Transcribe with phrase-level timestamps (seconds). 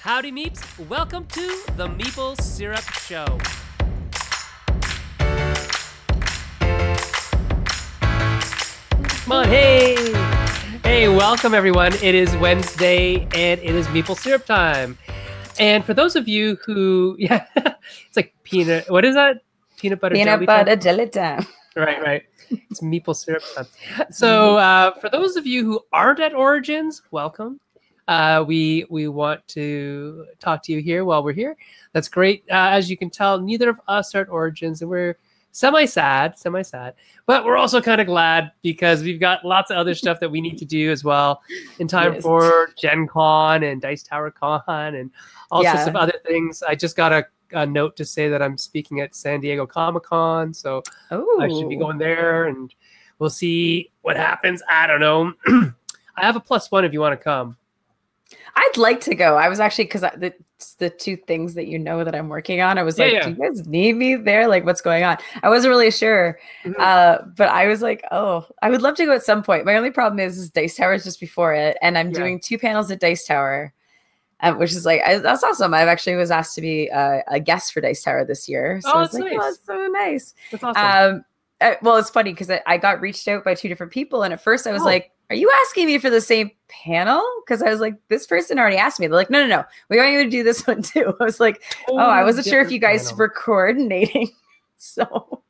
[0.00, 0.88] Howdy, Meeps.
[0.88, 1.40] Welcome to
[1.76, 3.26] the Meeple Syrup Show.
[9.24, 9.96] Come on, hey!
[10.84, 11.94] Hey, welcome everyone.
[11.94, 14.96] It is Wednesday and it is Meeple Syrup time.
[15.58, 19.42] And for those of you who, yeah, it's like peanut, what is that?
[19.78, 20.80] Peanut butter Peanut jelly butter time?
[20.80, 21.46] jelly time.
[21.74, 22.22] Right, right.
[22.70, 23.66] It's maple syrup time.
[24.10, 27.60] So, uh, for those of you who aren't at Origins, welcome.
[28.08, 31.56] Uh, we we want to talk to you here while we're here.
[31.92, 32.42] That's great.
[32.50, 35.16] Uh, as you can tell, neither of us are at Origins, and we're
[35.52, 36.94] semi sad, semi sad,
[37.26, 40.40] but we're also kind of glad because we've got lots of other stuff that we
[40.40, 41.42] need to do as well
[41.78, 42.22] in time Yes.
[42.22, 45.10] for Gen Con and Dice Tower Con and
[45.50, 46.62] all sorts of other things.
[46.62, 50.04] I just got a, a note to say that I'm speaking at San Diego Comic
[50.04, 52.72] Con, so Oh, I should be going there and
[53.18, 54.62] we'll see what happens.
[54.68, 55.32] I don't know.
[56.16, 57.56] I have a plus one if you want to come.
[58.60, 59.36] I'd like to go.
[59.36, 60.34] I was actually because the
[60.78, 62.76] the two things that you know that I'm working on.
[62.78, 63.24] I was Yeah, like, yeah.
[63.24, 64.48] do you guys need me there?
[64.48, 65.16] Like, what's going on?
[65.44, 66.74] I wasn't really sure, Mhm.
[66.80, 69.64] uh, but I was like, oh, I would love to go at some point.
[69.64, 72.14] My only problem is, is Dice Tower is just before it, and I'm Yeah.
[72.20, 73.72] doing two panels at Dice Tower.
[74.40, 75.74] Um, which is like I, that's awesome.
[75.74, 78.90] I've actually was asked to be uh, a guest for Dice Tower this year, so
[78.94, 79.44] Oh, that's like, oh, nice.
[79.44, 80.34] that's so nice.
[80.52, 81.16] That's awesome.
[81.16, 81.24] Um,
[81.60, 84.32] uh, well, it's funny because I, I got reached out by two different people, and
[84.32, 84.86] at first I was Oh.
[84.86, 88.58] like, "Are you asking me for the same panel?" Because I was like, "This person
[88.58, 90.82] already asked me." They're like, "No, no, no, we want you to do this one
[90.82, 94.30] too." I was like, "Oh, I wasn't sure if you guys were coordinating."
[94.76, 95.42] so,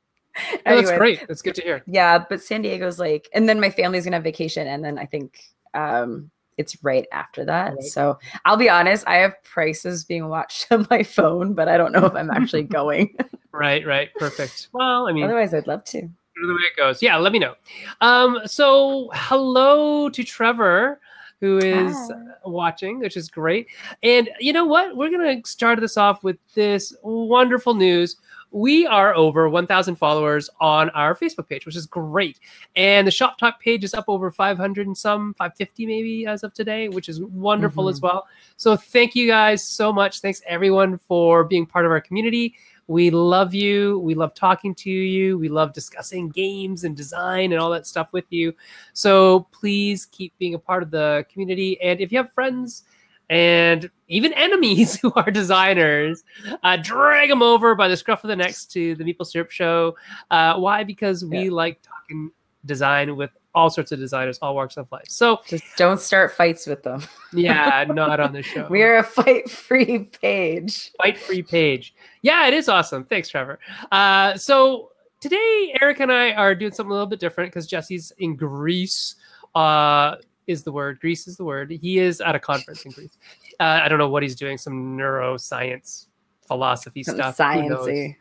[0.67, 1.27] Oh, that's great.
[1.27, 1.83] That's good to hear.
[1.87, 5.07] Yeah, but San Diego's like, and then my family's gonna have vacation, and then I
[5.07, 5.41] think
[5.75, 7.75] um, it's right after that.
[7.75, 7.83] Right.
[7.83, 11.93] So I'll be honest, I have prices being watched on my phone, but I don't
[11.93, 13.17] know if I'm actually going.
[13.53, 14.11] Right, right.
[14.17, 14.69] Perfect.
[14.73, 16.09] Well, I mean, Otherwise, I'd love to.
[16.47, 17.03] The way it goes.
[17.03, 17.55] Yeah, let me know.
[18.01, 21.01] Um, so hello to Trevor,
[21.41, 22.15] who is Hi.
[22.45, 23.69] watching, which is great.
[24.03, 24.97] And you know what?
[24.97, 28.17] We're gonna start this off with this wonderful news.
[28.51, 32.41] We are over 1,000 followers on our Facebook page, which is great.
[32.77, 36.55] And the Shop Talk page is up over 500 and some, 550 maybe as of
[36.55, 38.27] today, which is wonderful as well.
[38.57, 40.21] So thank you guys so much.
[40.21, 42.55] Thanks everyone for being part of our community.
[42.89, 43.99] We love you.
[44.01, 45.39] We love talking to you.
[45.39, 48.55] We love discussing games and design and all that stuff with you.
[48.95, 51.81] So please keep being a part of the community.
[51.83, 52.85] And if you have friends
[53.29, 56.25] and even enemies who are designers,
[56.63, 59.95] uh, drag them over by the scruff of the neck to the Meeple Syrup Show.
[60.31, 60.83] Uh, why?
[60.83, 62.31] Because we like talking
[62.65, 65.07] design with all sorts of designers, all walks of life.
[65.09, 67.03] So Just don't start fights with them.
[67.33, 68.69] yeah, not on the show.
[68.71, 70.93] We're a fight free page.
[71.03, 71.93] fight free page.
[72.23, 73.05] Yeah, it is awesome.
[73.05, 73.59] Thanks, Trevor.
[73.91, 78.13] Uh, so today, Eric and I are doing something a little bit different because Jessey's
[78.19, 79.17] in Greece.
[79.55, 81.71] Uh, is the word Greece is the word.
[81.71, 83.19] He is at a conference in Greece.
[83.61, 84.57] Uh, I don't know what he's doing.
[84.57, 86.07] Some neuroscience
[86.47, 87.37] philosophy Something stuff.
[87.37, 88.17] Sciencey.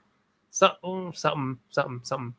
[0.58, 2.34] Something, something, something, something.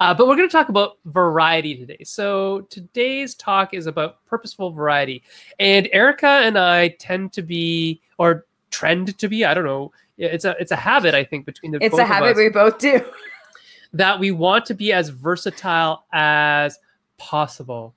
[0.00, 1.98] Uh, but we're going to talk about variety today.
[2.04, 5.22] So today's talk is about purposeful variety,
[5.58, 9.92] and Erica and I tend to be, or trend to be, I don't know.
[10.16, 13.04] It's a it's a habit I think between the It's a habit we both do.
[13.92, 16.78] that we want to be as versatile as
[17.16, 17.94] possible.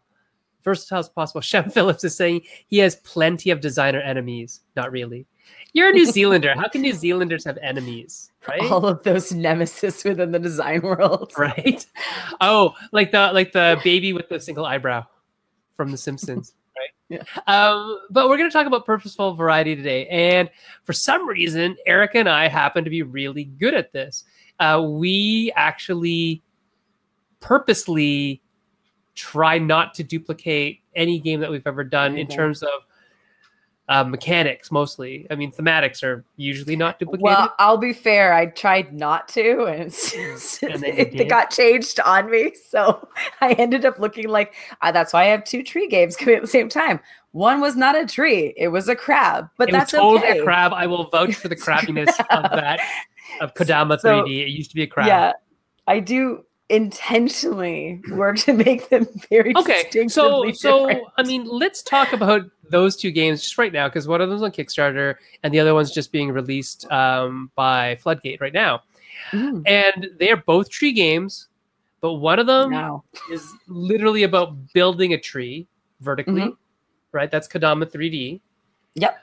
[0.64, 1.42] Versatile as possible.
[1.52, 4.62] Shem Phillips is saying he has plenty of designer enemies.
[4.76, 5.28] Not really.
[5.74, 6.54] You're a New Zealander.
[6.56, 8.32] How can New Zealanders have enemies?
[8.48, 8.62] Right?
[8.72, 11.34] All of those nemesis within the design world.
[11.38, 11.86] right?
[12.42, 15.06] Oh, like the like the baby with the single eyebrow
[15.76, 16.90] from The Simpsons, right?
[17.20, 17.24] Yeah.
[17.48, 20.50] Um, but we're going to talk about purposeful variety today, and
[20.84, 24.24] for some reason, Erica and I happen to be really good at this.
[24.60, 26.42] Uh, we actually
[27.40, 28.42] purposely
[29.14, 32.36] try not to duplicate any game that we've ever done in Mhm.
[32.36, 32.70] terms of
[33.90, 38.34] uh, mechanics mostly i mean thematics are usually not duplicated Well, I'll be fair.
[38.34, 39.94] I tried not to, and
[40.62, 42.54] And then you it, got changed on me.
[42.70, 43.08] So
[43.42, 46.42] I ended up looking like uh, that's why I have two tree games coming at
[46.42, 47.00] the same time.
[47.32, 49.50] One was not a tree; it was a crab.
[49.58, 50.40] But it that's was totally okay.
[50.40, 50.74] a crab.
[50.74, 52.80] I will vouch for the crabbiness of that
[53.42, 54.44] of Kodama So, 3D.
[54.44, 55.08] It used to be a crab.
[55.08, 55.34] Yeah,
[55.88, 61.08] I do intentionally work to make them very Okay, so so different.
[61.18, 64.42] I mean, let's talk about those two games just right now because one of them's
[64.44, 68.82] on Kickstarter and the other one's just being released um, by Floodgate right now,
[69.32, 71.48] Mm, and they are both tree games,
[72.02, 73.04] but one of them no.
[73.32, 75.68] is literally about building a tree
[76.02, 76.58] vertically, Mhm.
[77.12, 77.32] right?
[77.32, 78.42] That's Kodama 3D.
[78.96, 79.18] Yep.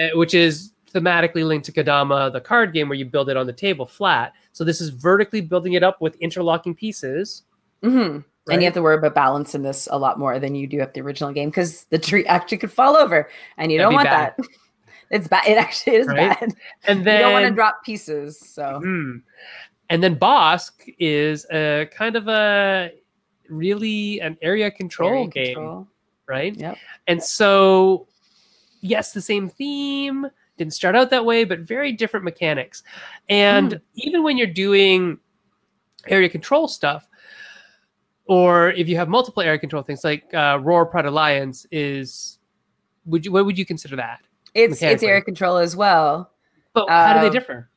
[0.00, 3.46] uh, which is thematically linked to Kodama, the card game where you build it on
[3.46, 4.32] the table flat.
[4.52, 7.42] So this is vertically building it up with interlocking pieces.
[7.82, 8.54] hmm Right?
[8.54, 10.78] And you have to worry about balance in this a lot more than you do
[10.78, 13.28] at the original game because the tree actually could fall over,
[13.58, 14.34] and you That'd don't want bad.
[14.38, 14.46] that.
[15.10, 15.46] it's bad.
[15.48, 16.38] It actually is Right?
[16.38, 16.54] bad.
[16.86, 18.38] And then you don't want to drop pieces.
[18.38, 19.22] So Mhm.
[19.90, 22.92] And then Bosk is a kind of a
[23.48, 25.88] really an area control area game, control.
[26.28, 26.56] right?
[26.56, 26.78] Yep.
[27.08, 28.06] And so,
[28.80, 32.82] yes, the same theme didn't start out that way, but very different mechanics.
[33.28, 33.78] And Hmm.
[33.94, 35.18] even when you're doing
[36.06, 37.08] area control stuff,
[38.26, 42.38] or if you have multiple area control things like uh, Roar Pride Alliance is,
[43.04, 44.20] would you what would you consider that?
[44.54, 46.32] It's it's area control as well.
[46.72, 47.70] But how do they Um, differ?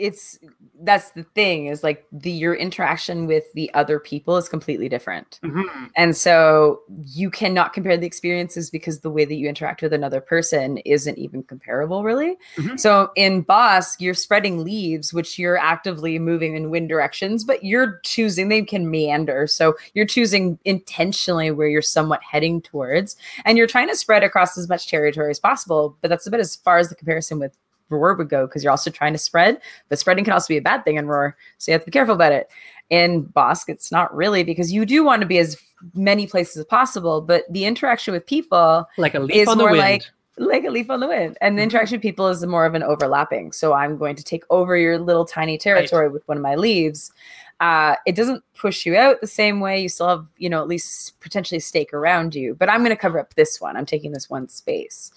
[0.00, 0.38] It's
[0.82, 5.38] that's the thing is like the your interaction with the other people is completely different.
[5.44, 5.90] Mhm.
[5.94, 10.22] And so you cannot compare the experiences because the way that you interact with another
[10.22, 12.38] person isn't even comparable, really.
[12.56, 12.80] Mhm.
[12.80, 18.00] So in Bosk, you're spreading leaves, which you're actively moving in wind directions, but you're
[18.02, 19.46] choosing, they can meander.
[19.46, 24.56] So you're choosing intentionally where you're somewhat heading towards, and you're trying to spread across
[24.56, 25.98] as much territory as possible.
[26.00, 27.54] But that's a bit as far as the comparison with
[27.90, 30.62] Roar would go because you're also trying to spread, but spreading can also be a
[30.62, 31.36] bad thing in Roar.
[31.58, 32.48] So you have to be careful about it.
[32.88, 35.56] In Bosk, it's not really because you do want to be as
[35.94, 39.64] many places as possible, but the interaction with people Like a leaf is on the
[39.64, 39.80] more wind.
[39.82, 40.02] like
[40.36, 41.36] like a leaf on the wind.
[41.42, 41.64] And the Mhm.
[41.64, 43.52] interaction with people is more of an overlapping.
[43.52, 47.12] So I'm going to take over your little tiny territory with one of my leaves.
[47.60, 49.78] Uh, it doesn't push you out the same way.
[49.82, 52.54] You still have, you know, at least potentially a stake around you.
[52.54, 53.76] But I'm going to cover up this one.
[53.76, 55.10] I'm taking this one space.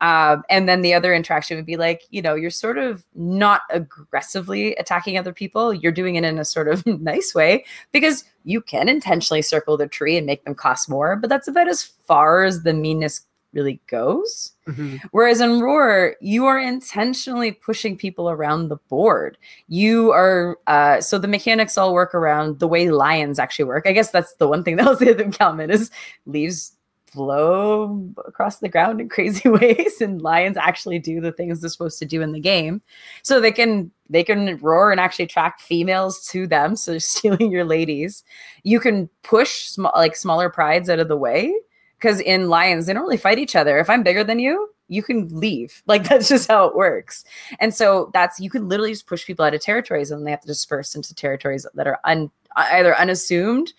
[0.00, 3.62] Um, and then the other interaction would be like, you know, you're sort of not
[3.70, 5.72] aggressively attacking other people.
[5.72, 9.88] You're doing it in a sort of nice way because you can intentionally circle the
[9.88, 13.22] tree and make them cost more, but that's about as far as the meanness
[13.56, 14.52] really goes.
[14.68, 15.00] Mhm.
[15.12, 19.38] Whereas in Roar, you are intentionally pushing people around the board.
[19.66, 23.86] You are uh, so the mechanics all work around the way lions actually work.
[23.86, 25.90] I guess that's the one thing that was the other Calman is
[26.26, 26.76] leaves
[27.06, 31.98] flow across the ground in crazy ways, and lions actually do the things they're supposed
[31.98, 32.82] to do in the game.
[33.22, 36.76] So they can they can roar and actually attract females to them.
[36.76, 38.24] So they're stealing your ladies.
[38.62, 41.54] You can push small like smaller prides out of the way
[41.98, 45.02] because in lions they don't really fight each other if i'm bigger than you you
[45.02, 47.24] can leave like that's just how it works
[47.58, 50.40] and so that's you can literally just push people out of territories and they have
[50.40, 53.72] to disperse into territories that are un, either unassumed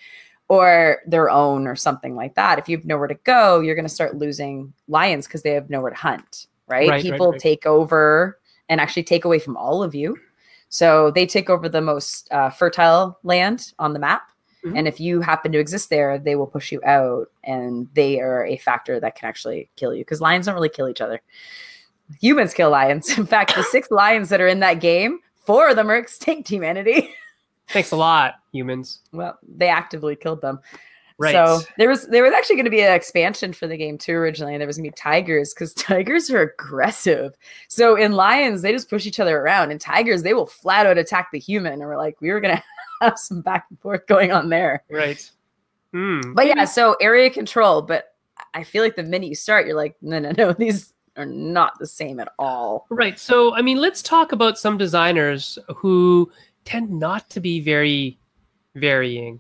[0.50, 3.86] or their own or something like that if you have nowhere to go you're going
[3.86, 7.42] to start losing lions because they have nowhere to hunt right, Right, right, people right.
[7.42, 8.40] take over
[8.70, 10.18] and actually take away from all of you
[10.70, 14.24] so they take over the most uh, fertile land on the map
[14.66, 14.76] Mhm.
[14.76, 18.44] and if you happen to exist there, they will push you out, and they are
[18.44, 21.22] a factor that can actually kill you because lions don't really kill each other.
[22.20, 23.08] Humans kill lions.
[23.20, 26.50] In fact, the six lions that are in that game, four of them are extinct
[26.50, 27.14] humanity.
[27.70, 29.00] Thanks a lot, humans.
[29.12, 30.60] well, they actively killed them.
[31.20, 31.34] Right.
[31.34, 34.14] So there was there was actually going to be an expansion for the game too
[34.14, 34.54] originally.
[34.54, 37.34] and There was going to be tigers because tigers are aggressive.
[37.70, 40.98] So in lions, they just push each other around, and tigers they will flat out
[41.00, 41.74] attack the human.
[41.74, 42.64] And we're like, we were going to
[43.02, 44.84] have some back and forth going on there.
[44.92, 45.30] right.
[45.92, 46.34] Hmm.
[46.34, 47.82] But yeah, so area control.
[47.82, 48.14] But
[48.54, 51.80] I feel like the minute you start, you're like, no, no, no, these are not
[51.80, 52.86] the same at all.
[52.90, 53.18] Right.
[53.18, 56.32] So, I mean, let's talk about some designers who
[56.68, 58.20] tend not to be very
[58.76, 59.40] varying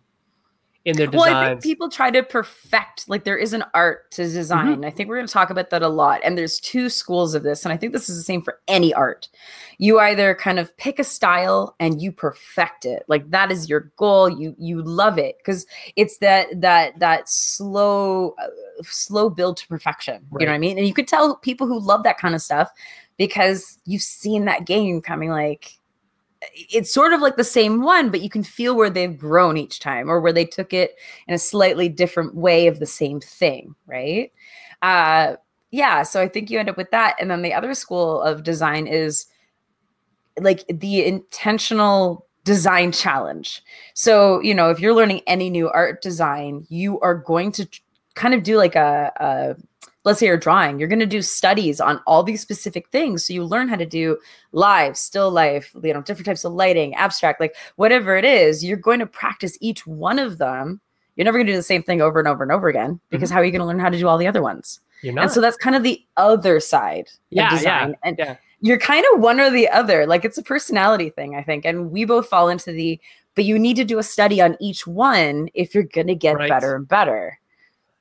[0.86, 1.34] in their design.
[1.34, 4.86] Well, I think people try to perfect, like there is an art to design.
[4.86, 6.22] I think we're going to talk about that a lot.
[6.24, 7.66] And there's two schools of this.
[7.66, 9.28] And I think this is the same for any art.
[9.80, 13.04] You either kind of pick a style and you perfect it.
[13.10, 14.30] Like that is your goal.
[14.30, 15.66] You you love it because
[15.98, 18.48] it's that that that slow uh,
[18.84, 20.26] slow build to perfection.
[20.40, 20.78] You know what I mean?
[20.78, 22.72] And you could tell people who love that kind of stuff
[23.18, 25.78] because you've seen that game coming like
[26.54, 29.80] it's sort of like the same one, but you can feel where they've grown each
[29.80, 30.96] time or where they took it
[31.28, 34.32] in a slightly different way of the same thing, right?
[34.82, 35.36] Uh,
[35.72, 37.16] yeah, so I think you end up with that.
[37.20, 39.26] And then the other school of design is
[40.40, 43.62] like the intentional design challenge.
[43.94, 47.68] So, you know, if you're learning any new art design, you are going to
[48.16, 49.56] kind of do like a, a
[50.08, 53.26] let's say you're drawing, you're going to do studies on all these specific things.
[53.26, 54.18] So you learn how to do
[54.54, 58.78] live, still life, you know, different types of lighting, abstract, like whatever it is, you're
[58.78, 60.80] going to practice each one of them.
[61.18, 63.28] You're never going to do the same thing over and over and over again because
[63.28, 63.34] mm-hmm.
[63.36, 64.80] how are you going to learn how to do all the other ones?
[65.02, 65.24] You're not.
[65.24, 67.92] And so that's kind of the other side Yeah, of yeah.
[68.02, 68.38] And yeah.
[68.62, 70.08] you're kind of one or the other.
[70.08, 71.66] Like it's a personality thing, I think.
[71.66, 72.98] And we both fall into the,
[73.36, 76.38] but you need to do a study on each one if you're going to get
[76.38, 76.50] Right.
[76.50, 77.40] better and better.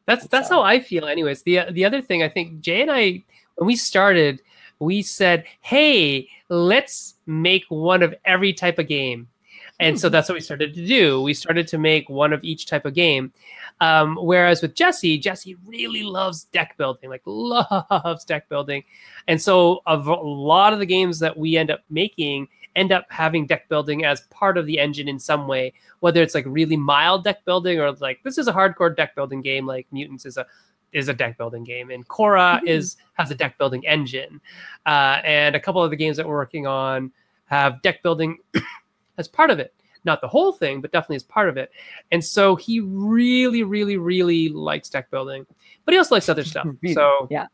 [0.07, 1.07] That's that's how I feel.
[1.07, 3.23] Anyways, the the other thing I think Jay and I
[3.57, 4.41] when we started,
[4.79, 9.29] we said, "Hey, let's make one of every type of game."
[9.79, 10.13] And so Hmm.
[10.13, 11.21] that's what we started to do.
[11.23, 13.33] We started to make one of each type of game.
[13.83, 18.85] Um, whereas with Jessey, Jessey really loves deck building, like loves deck building.
[19.29, 23.47] And so a lot of the games that we end up making end up having
[23.47, 27.25] deck building as part of the engine in some way, whether it's like really mild
[27.25, 30.47] deck building or like this is a hardcore deck building game, like Mutants is a
[30.93, 32.69] is a deck building game, and Cora Mhm.
[32.69, 34.41] is has a deck building engine,
[34.87, 37.11] uh, and a couple of the games that we're working on
[37.47, 38.39] have deck building
[39.19, 39.75] as part of it.
[40.05, 41.71] Not the whole thing, but definitely as part of it.
[42.13, 45.45] And so he really, really, really likes deck building,
[45.85, 46.69] but he also likes other stuff.
[46.95, 47.47] So Yeah.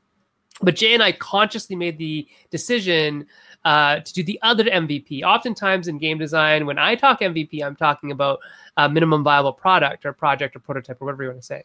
[0.60, 3.26] But Jay and I consciously made the decision
[3.64, 5.22] uh, to do the other MVP.
[5.22, 8.40] Oftentimes in game design, when I talk MVP, I'm talking about
[8.76, 11.64] a minimum viable product or project or prototype or whatever you want to say.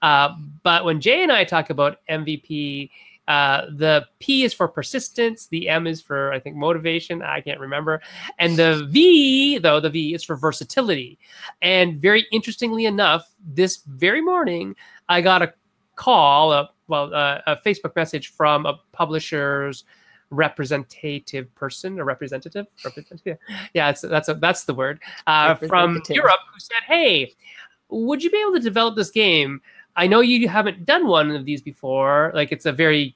[0.00, 0.30] Uh,
[0.62, 2.90] but when Jay and I talk about MVP,
[3.28, 7.22] uh, the P is for persistence, the M is for I think motivation.
[7.22, 8.02] I can't remember,
[8.38, 11.18] and the V though the V is for versatility.
[11.62, 14.74] And very interestingly enough, this very morning
[15.08, 15.54] I got a
[15.94, 19.84] call, a, well, uh, a Facebook message from a publisher's
[20.32, 23.38] representative person, a representative, representative.
[23.74, 27.34] Yeah, it's, that's a, that's the word uh, from Europe who said, "Hey,
[27.88, 29.60] would you be able to develop this game?
[29.94, 32.32] I know you haven't done one of these before.
[32.34, 33.14] Like it's a very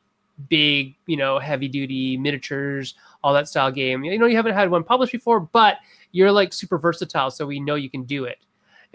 [0.51, 2.95] big, you know, heavy duty miniatures,
[3.25, 4.05] all that style game.
[4.05, 5.79] You know, you haven't had one published before, but
[6.13, 8.39] you're like super versatile, so we know you can do it."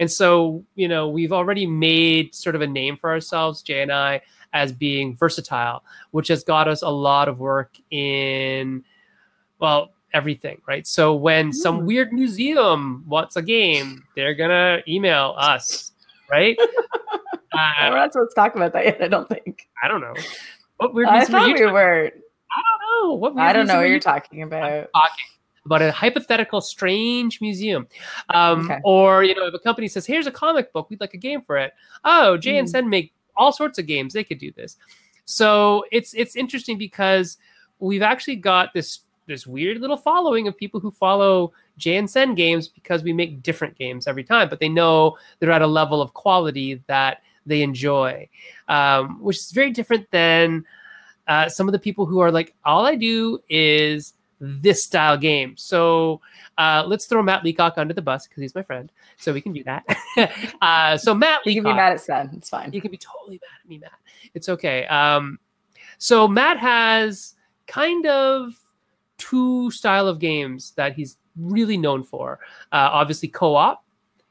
[0.02, 3.92] And so, you know, we've already made sort of a name for ourselves, Jay and
[3.92, 4.20] I,
[4.52, 8.82] as being versatile, which has got us a lot of work in,
[9.60, 10.88] well, everything, right?
[10.88, 11.86] So when some Hmm.
[11.86, 15.92] weird museum wants a game, they're gonna email us,
[16.28, 16.56] right?
[17.54, 19.02] We're uh, not supposed to talk about that yet.
[19.02, 19.68] I don't think.
[19.84, 20.14] I don't know.
[20.78, 22.10] What weird I thought we were.
[22.10, 23.14] I don't know.
[23.14, 24.88] What weird I don't know what you're talking about.
[24.92, 25.26] talking
[25.64, 27.86] about a hypothetical strange museum
[28.30, 28.80] um, Okay.
[28.84, 31.40] or you know if a company says here's a comic book we'd like a game
[31.40, 31.72] for it
[32.04, 32.70] oh jay and Mm.
[32.72, 34.76] sen make all sorts of games they could do this
[35.24, 37.38] so it's it's interesting because
[37.78, 42.34] we've actually got this this weird little following of people who follow jay and sen
[42.34, 46.02] games because we make different games every time but they know they're at a level
[46.02, 48.28] of quality that they enjoy
[48.68, 50.64] um, which is very different than
[51.28, 54.14] uh, some of the people who are like all i do is
[54.44, 55.56] this style game.
[55.56, 56.20] So
[56.58, 59.52] uh, let's throw Matt Leacock under the bus because he's my friend, so we can
[59.52, 59.84] do that.
[60.60, 62.30] uh, so Matt, You can be mad at Sen.
[62.36, 62.72] It's fine.
[62.72, 63.92] you can be totally mad at me, Matt.
[64.34, 64.84] It's okay.
[64.86, 65.38] Um,
[65.98, 67.34] so Matt has
[67.68, 68.54] kind of
[69.18, 72.40] two style of games that he's really known for.
[72.72, 73.84] Uh, obviously, co-op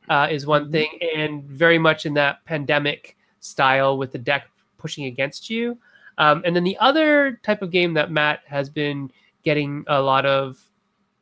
[0.10, 0.72] uh, is one Mhm.
[0.72, 5.78] thing, and very much in that pandemic style with the deck pushing against you.
[6.18, 9.10] Um, and then the other type of game that Matt has been
[9.44, 10.60] getting a lot of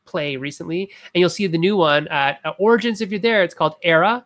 [0.05, 3.43] play recently, and you'll see the new one at Origins if you're there.
[3.43, 4.23] It's called Era,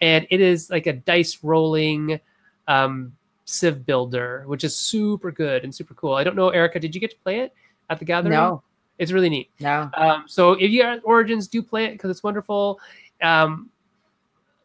[0.00, 2.20] and it is like a dice rolling
[2.68, 3.12] um,
[3.44, 6.14] Civ builder, which is super good and super cool.
[6.14, 7.52] I don't know, Erica, did you get to play it
[7.90, 8.32] at the gathering?
[8.32, 8.62] No,
[8.98, 9.50] it's really neat.
[9.60, 9.90] no.
[9.94, 12.80] Um, so if you're at Origins, do play it because it's wonderful.
[13.22, 13.70] Um,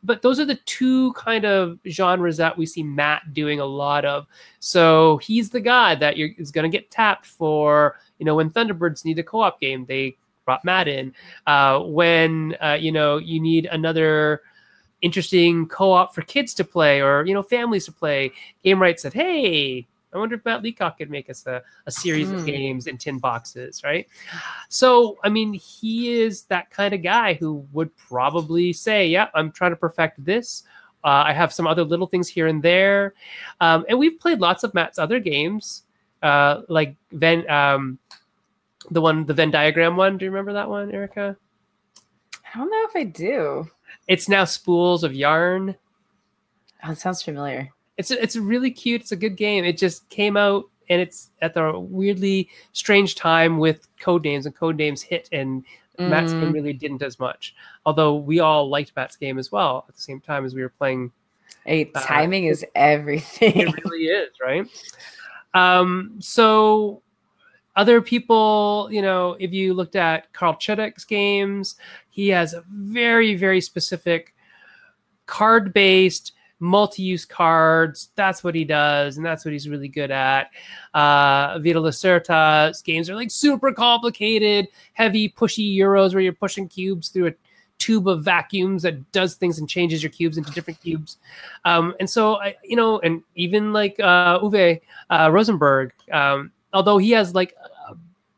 [0.03, 4.05] but those are the two kind of genres that we see Matt doing a lot
[4.05, 4.27] of.
[4.59, 7.99] So he's the guy that is going to get tapped for.
[8.17, 10.15] You know, when Thunderbirds need a co-op game, they
[10.45, 11.13] brought Matt in.
[11.45, 14.41] Uh, when uh, you know you need another
[15.01, 18.31] interesting co-op for kids to play or you know families to play,
[18.63, 22.39] Gamewright said, "Hey, I wonder if Matt Leacock could make us a, a series of
[22.39, 22.45] Hmm.
[22.45, 24.07] games in tin boxes, right?"
[24.69, 29.51] So, I mean, he is that kind of guy who would probably say, "Yeah, I'm
[29.51, 30.63] trying to perfect this.
[31.03, 33.13] Uh, I have some other little things here and there."
[33.61, 35.83] Um, and we've played lots of Matt's other games,
[36.23, 37.99] uh, like Venn, um,
[38.91, 40.17] the one, the Venn diagram one.
[40.17, 41.37] Do you remember that one, Erica?
[42.53, 43.69] I don't know if I do.
[44.07, 45.75] It's now spools of yarn.
[46.83, 47.69] Oh, it sounds familiar.
[47.99, 49.01] It's it's really cute.
[49.01, 49.65] It's a good game.
[49.65, 54.55] It just came out and it's at the weirdly strange time with code names and
[54.55, 55.63] code names hit and
[55.99, 57.53] Matt's game Mm, really didn't as much.
[57.85, 60.69] Although we all liked Matt's game as well at the same time as we were
[60.69, 61.11] playing.
[61.65, 63.67] hey, uh, timing is everything.
[63.67, 64.65] It really is, right?
[65.53, 67.01] Um, so
[67.75, 71.75] other people, you know, if you looked at Carl Chudyk's games,
[72.09, 74.33] he has a very, very specific
[75.25, 78.09] card-based multi-use cards.
[78.15, 80.51] That's what he does, and that's what he's really good at.
[80.93, 87.09] Uh, Vital Lacerda's games are like super complicated, heavy, pushy euros where you're pushing cubes
[87.09, 87.33] through a
[87.77, 91.17] tube of vacuums that does things and changes your cubes into different cubes.
[91.63, 96.97] Um, and so, I, you know, and even like uh, Uwe uh, Rosenberg, um, although
[96.97, 97.55] he has like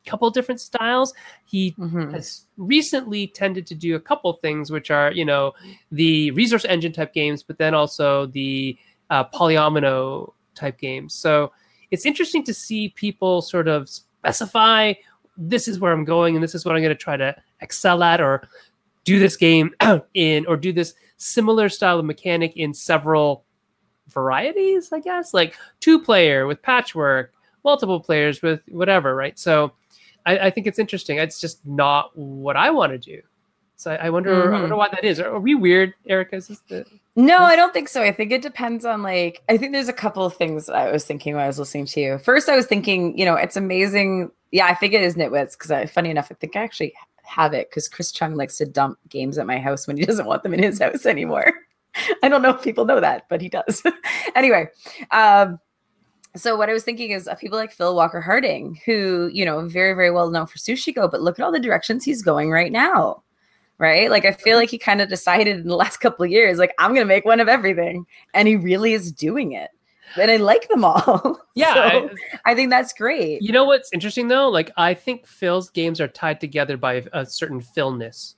[0.05, 1.13] couple different styles.
[1.45, 2.11] He Mhm.
[2.13, 5.53] has recently tended to do a couple things, which are you know
[5.91, 8.77] the resource engine type games, but then also the
[9.09, 11.13] uh, polyomino type games.
[11.13, 11.51] So
[11.91, 14.93] it's interesting to see people sort of specify
[15.37, 18.03] this is where I'm going and this is what I'm going to try to excel
[18.03, 18.47] at or
[19.05, 19.73] do this game
[20.13, 23.43] in or do this similar style of mechanic in several
[24.09, 29.37] varieties, I guess, like two player with patchwork, multiple players with whatever, right?
[29.39, 29.71] So
[30.25, 31.17] I, I think it's interesting.
[31.17, 33.21] It's just not what I want to do.
[33.75, 34.61] So I, I wonder, I Mhm.
[34.61, 35.19] wonder why that is.
[35.19, 36.35] Are, are we weird, Erica?
[36.35, 36.85] Is this the
[37.15, 38.03] No, I don't think so.
[38.03, 41.03] I think it depends on like I think there's a couple of things I was
[41.05, 42.17] thinking when I was listening to you.
[42.19, 44.31] First, I was thinking, you know, it's amazing.
[44.51, 47.53] Yeah, I think it is Nitwits because I funny enough, I think I actually have
[47.53, 50.43] it because Chris Chung likes to dump games at my house when he doesn't want
[50.43, 51.51] them in his house anymore.
[52.23, 53.81] I don't know if people know that, but he does.
[54.35, 54.67] anyway,
[55.09, 55.59] um,
[56.35, 59.67] so what I was thinking is of people like Phil Walker Harding, who, you know,
[59.67, 62.51] very, very well known for Sushi Go, but look at all the directions he's going
[62.51, 63.23] right now.
[63.77, 64.09] Right.
[64.09, 64.61] Like I feel mm-hmm.
[64.61, 67.25] like he kind of decided in the last couple of years, like, I'm gonna make
[67.25, 68.05] one of everything.
[68.33, 69.71] And he really is doing it.
[70.19, 71.39] And I like them all.
[71.55, 71.73] yeah?
[71.73, 73.41] So, I- I think that's great.
[73.41, 74.49] you know what's interesting though?
[74.49, 78.35] Like I think Phil's games are tied together by a certain Philness.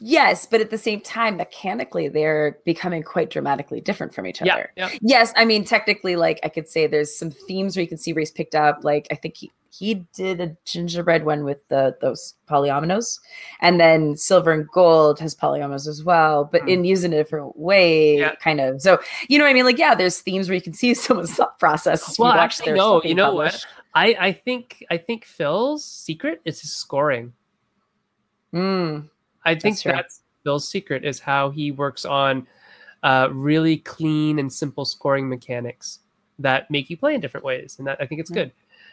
[0.00, 4.54] Yes, but at the same time, mechanically, they're becoming quite dramatically different from each Yeah,
[4.54, 4.72] other.
[4.76, 4.90] yeah.
[5.00, 8.12] Yes, I mean technically, like I could say there's some themes where you can see
[8.12, 8.80] where he's picked up.
[8.82, 13.20] Like I think he he did a gingerbread one with the those polyominoes,
[13.60, 16.68] and then silver and gold has polyominoes as well, but Hmm.
[16.68, 18.34] in using a different way, Yeah.
[18.36, 18.82] kind of.
[18.82, 18.98] So
[19.28, 19.64] you know what I mean?
[19.64, 22.18] Like yeah, there's themes where you can see someone's thought process.
[22.18, 23.64] Well, actually, no, you know what?
[23.94, 27.32] I I think I think Phil's secret is his scoring.
[28.52, 29.08] Mm,
[29.44, 32.46] I think That's that's Phil's secret is how he works on
[33.02, 36.00] uh, really clean and simple scoring mechanics
[36.38, 38.44] that make you play in different ways, and that I think it's Yeah.
[38.44, 38.52] good.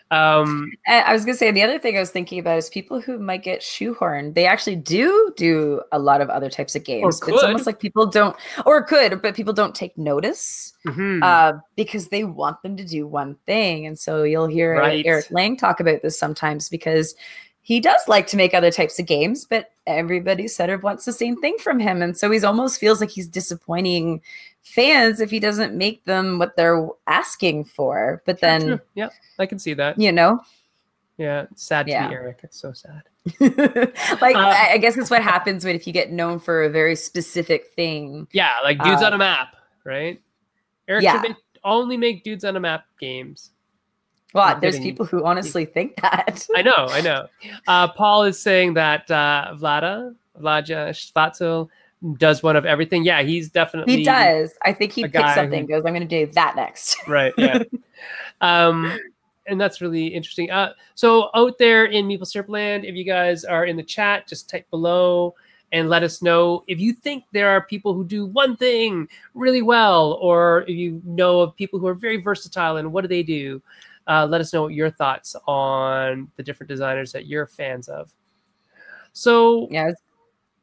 [0.10, 3.20] Um, I was gonna say the other thing I was thinking about is people who
[3.20, 4.36] might get shoehorned.
[4.36, 7.22] They actually do do a lot of other types of games.
[7.28, 8.34] It's almost like people don't,
[8.66, 11.22] or could, but people don't take notice mhm.
[11.22, 13.86] uh, because they want them to do one thing.
[13.86, 15.06] And so you'll hear Right.
[15.06, 17.14] Eric Lang talk about this sometimes because
[17.62, 21.14] he does like to make other types of games, but everybody sort of wants the
[21.14, 22.02] same thing from him.
[22.02, 24.22] And so he's almost feels like he's disappointing
[24.62, 28.22] fans if he doesn't make them what they're asking for.
[28.26, 29.98] But then, yeah, I can see that.
[30.00, 30.42] you know,
[31.18, 32.08] Yeah, it's sad to Yeah.
[32.10, 32.42] be Eric.
[32.44, 33.02] It's so sad.
[34.22, 36.96] like Uh, I, guess it's what happens when if you get known for a very
[36.96, 38.28] specific thing.
[38.32, 40.22] Yeah, like dudes Uh, on a map, right?
[40.88, 41.14] Eric yeah.
[41.14, 43.52] should make, only make dudes on a map games.
[44.34, 46.46] Well, there's people who honestly think that.
[46.56, 47.28] I know, I know.
[47.68, 51.70] Uh, Paul is saying that uh, Vlaada, Vlaja Schwarzel
[52.18, 53.04] does one of everything.
[53.04, 54.54] Yeah, he's definitely he does.
[54.64, 55.62] I think he picks something.
[55.62, 56.96] who- Goes, I'm going to do that next.
[57.08, 57.64] right yeah
[58.42, 58.98] um
[59.48, 63.44] and that's really interesting uh so out there in meeple syrup land if you guys
[63.44, 65.34] are in the chat just type below
[65.72, 69.62] and let us know if you think there are people who do one thing really
[69.62, 73.24] well or if you know of people who are very versatile and what do they
[73.24, 73.62] do
[74.08, 78.12] uh, let us know what your thoughts on the different designers that you're fans of
[79.14, 79.92] so Yeah,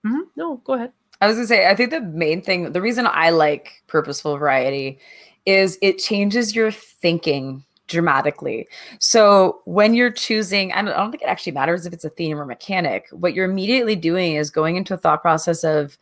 [0.06, 3.06] Mhm, no go ahead I was gonna say, I think the main thing, the reason
[3.06, 4.98] I like purposeful variety
[5.46, 8.66] is it changes your thinking dramatically.
[8.98, 12.10] So when you're choosing, I don't, I don't think it actually matters if it's a
[12.10, 13.06] theme or mechanic.
[13.12, 15.96] What you're immediately doing is going into a thought process of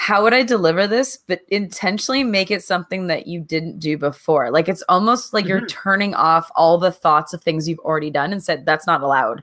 [0.00, 4.50] how would I deliver this, but intentionally make it something that you didn't do before.
[4.50, 5.68] Like it's almost like you're Mhm.
[5.68, 9.42] turning off all the thoughts of things you've already done and said that's not allowed.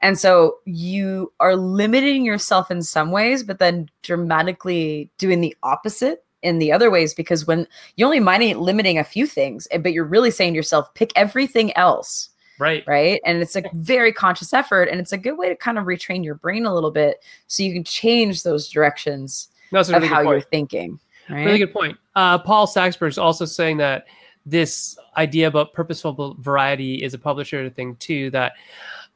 [0.00, 6.24] And so you are limiting yourself in some ways, but then dramatically doing the opposite
[6.42, 7.66] in the other ways because when
[7.96, 11.12] you're only mind limiting a few things, eh, but you're really saying to yourself, pick
[11.16, 13.20] everything else, right right?
[13.26, 16.24] And it's a very conscious effort, and it's a good way to kind of retrain
[16.24, 20.08] your brain a little bit so you can change those directions that's a of really
[20.14, 21.00] how good you're point thinking.
[21.28, 21.44] Right?
[21.44, 21.96] Really good point.
[22.14, 24.06] Uh, Paul Saxberg is also saying that
[24.46, 28.30] this idea about purposeful variety is a publisher thing too.
[28.30, 28.52] That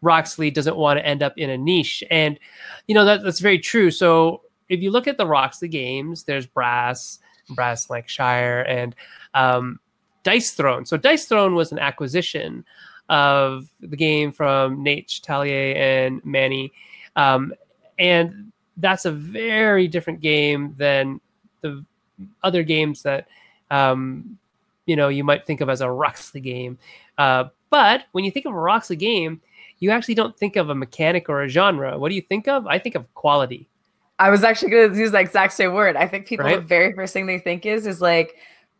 [0.03, 2.39] Roxley doesn't want to end up in a niche, and
[2.87, 3.91] you know that that's very true.
[3.91, 7.19] So if you look at the Roxley games, there's Brass,
[7.51, 8.95] Brass Lancashire, and
[9.35, 9.81] um,
[10.23, 10.85] Dice Throne.
[10.85, 12.65] So Dice Throne was an acquisition
[13.09, 16.73] of the game from Nate Chatellier and Manny,
[17.17, 17.55] um,
[17.99, 21.21] and that's a very different game than
[21.61, 21.85] the
[22.43, 23.27] other games that
[23.71, 24.39] um,
[24.87, 26.79] you know you might think of as a Roxley game.
[27.19, 29.41] Uh, but when you think of a Roxley game,
[29.79, 31.99] you actually don't think of a mechanic or a genre.
[31.99, 32.67] What do you think of?
[32.67, 33.69] I think of quality.
[34.19, 35.97] I was actually going to use the exact same word.
[35.97, 38.37] I think people, the very first thing they think is, is like,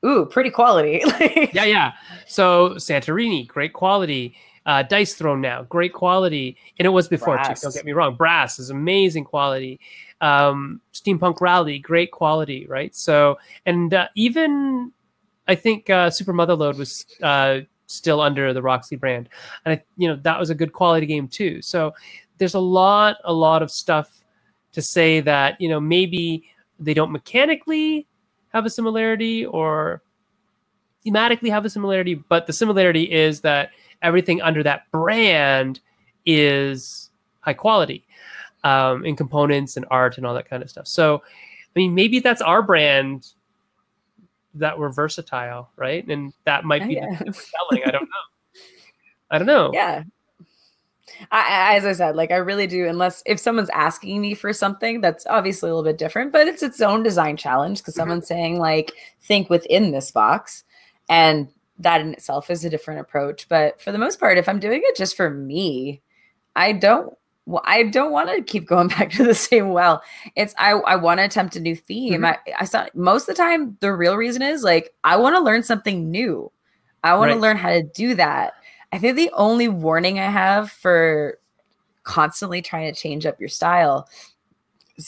[0.07, 1.03] ooh, pretty quality.
[1.53, 1.93] Yeah, yeah.
[2.27, 4.37] So Santorini, great quality.
[4.65, 7.37] Uh, Dice Throne now, great quality, and it was before.
[7.39, 8.15] Too, don't get me wrong.
[8.15, 9.81] Brass is amazing quality.
[10.21, 12.95] Um, Steampunk Rally, great quality, right?
[12.95, 14.93] So, and uh, even
[15.49, 19.29] I think uh, Super Motherload was uh, still under the Roxley brand,
[19.65, 21.61] and I, you know that was a good quality game too.
[21.61, 21.93] So,
[22.39, 24.25] there's a lot, a lot of stuff
[24.73, 26.45] to say that you know maybe
[26.79, 28.07] they don't mechanically
[28.53, 30.03] have a similarity or
[31.05, 33.71] thematically have a similarity, but the similarity is that
[34.03, 35.81] everything under that brand
[36.27, 37.11] is
[37.41, 38.07] high quality
[38.65, 40.87] um, in components and art and all that kind of stuff.
[40.87, 43.29] So, I mean, maybe that's our brand
[44.55, 46.07] that we're versatile, right?
[46.07, 47.19] And that might be the Yeah.
[47.33, 47.83] selling.
[47.87, 48.61] I don't know.
[49.31, 49.71] I don't know.
[49.73, 50.03] yeah
[51.31, 55.01] I, as i said like i really do unless if someone's asking me for something
[55.01, 57.99] that's obviously a little bit different but it's its own design challenge because Mhm.
[57.99, 60.65] someone's saying like think within this box
[61.09, 61.49] and
[61.83, 64.81] that in itself is a different approach but for the most part if i'm doing
[64.85, 66.01] it just for me
[66.57, 70.01] i don't well, I don't want to keep going back to the same well.
[70.37, 72.21] It's I I want to attempt a new theme.
[72.21, 72.27] Mhm.
[72.27, 75.41] I I saw most of the time the real reason is like I want to
[75.43, 76.53] learn something new.
[77.03, 77.35] I want Right.
[77.35, 78.53] to learn how to do that.
[78.93, 81.39] I think the only warning I have for
[82.05, 84.09] constantly trying to change up your style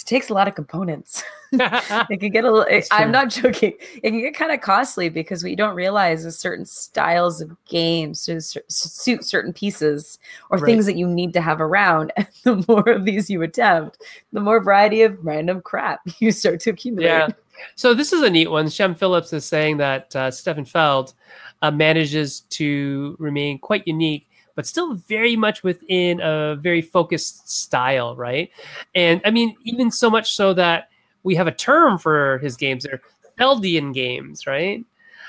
[0.03, 1.23] it takes a lot of components.
[1.53, 3.75] it can get a little, I'm not joking.
[4.03, 8.25] It can get kind of costly because we don't realize is certain styles of games
[8.25, 10.19] to suit certain pieces
[10.51, 10.67] or Right.
[10.67, 12.13] things that you need to have around.
[12.17, 14.03] And the more of these you attempt,
[14.33, 17.07] the more variety of random crap you start to accumulate.
[17.07, 17.29] Yeah.
[17.77, 18.69] So this is a neat one.
[18.69, 21.15] Shem Phillips is saying that uh, Stefan Feld
[21.63, 28.15] uh, manages to remain quite unique, but still very much within a very focused style,
[28.17, 28.51] right?
[28.95, 30.89] And I mean, even so much so that
[31.23, 32.85] we have a term for his games.
[32.85, 33.01] They're
[33.39, 34.85] Feldian games, right?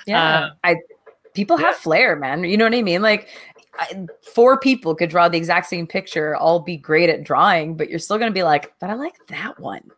[0.06, 0.40] Yeah.
[0.40, 0.76] Uh, I
[1.34, 2.44] people have flair, man.
[2.44, 3.02] You know what I mean?
[3.02, 3.30] Like
[3.80, 7.90] I, four people could draw the exact same picture, all be great at drawing, but
[7.90, 9.92] you're still going to be like, but I like that one.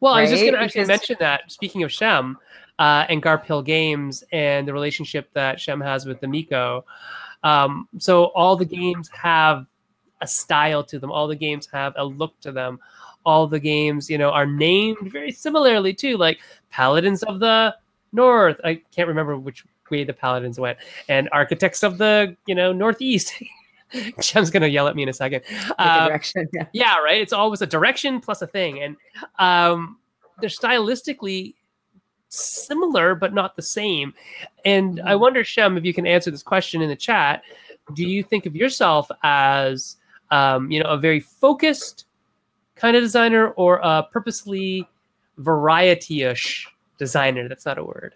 [0.00, 1.50] Well, I was just going to actually Because- mention that.
[1.50, 2.36] Speaking of Shem
[2.78, 6.84] uh, and Garphill Games and the relationship that Shem has with the Mico,
[7.44, 9.66] um, so all the games have
[10.20, 11.12] a style to them.
[11.12, 12.80] All the games have a look to them.
[13.24, 17.74] All the games, you know, are named very similarly too, like Paladins of the
[18.12, 18.60] North.
[18.64, 20.78] I can't remember which way the Paladins went,
[21.08, 23.34] and Architects of the, you know, Northeast.
[24.20, 25.42] Shem's gonna yell at me in a second.
[25.78, 26.48] Um, direction.
[26.52, 26.66] Yeah.
[26.72, 28.96] yeah right it's always a direction plus a thing and
[29.38, 29.98] um
[30.40, 31.54] they're stylistically
[32.34, 34.12] similar but not the same.
[34.64, 35.20] And i Mhm.
[35.20, 37.42] wonder shem if you can answer this question in the chat.
[37.94, 39.96] Do you think of yourself as
[40.30, 42.06] um you know a very focused
[42.76, 44.88] kind of designer or a purposely
[45.38, 46.68] variety-ish
[46.98, 47.48] designer?
[47.48, 48.14] That's not a word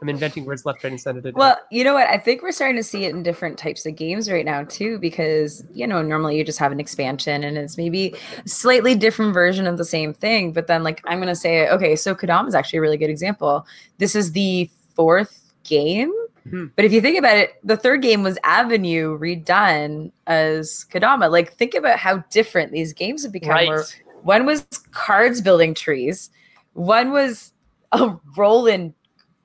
[0.00, 1.34] i'm inventing words left right and center today.
[1.36, 2.08] Well, you know what?
[2.08, 4.98] I think we're starting to see it in different types of games right now too,
[4.98, 9.34] because you know normally you just have an expansion and it's maybe a slightly different
[9.34, 10.52] version of the same thing.
[10.52, 13.66] But then, like, I'm gonna say, okay, so Kodama is actually a really good example.
[13.98, 16.12] This is the fourth game,
[16.48, 16.70] Mhm.
[16.74, 21.30] but if you think about it, the third game was Avenue redone as Kodama.
[21.30, 23.50] Like, think about how different these games have become.
[23.50, 26.30] Right one was cards building trees.
[26.74, 27.52] One was
[27.92, 28.94] a roll and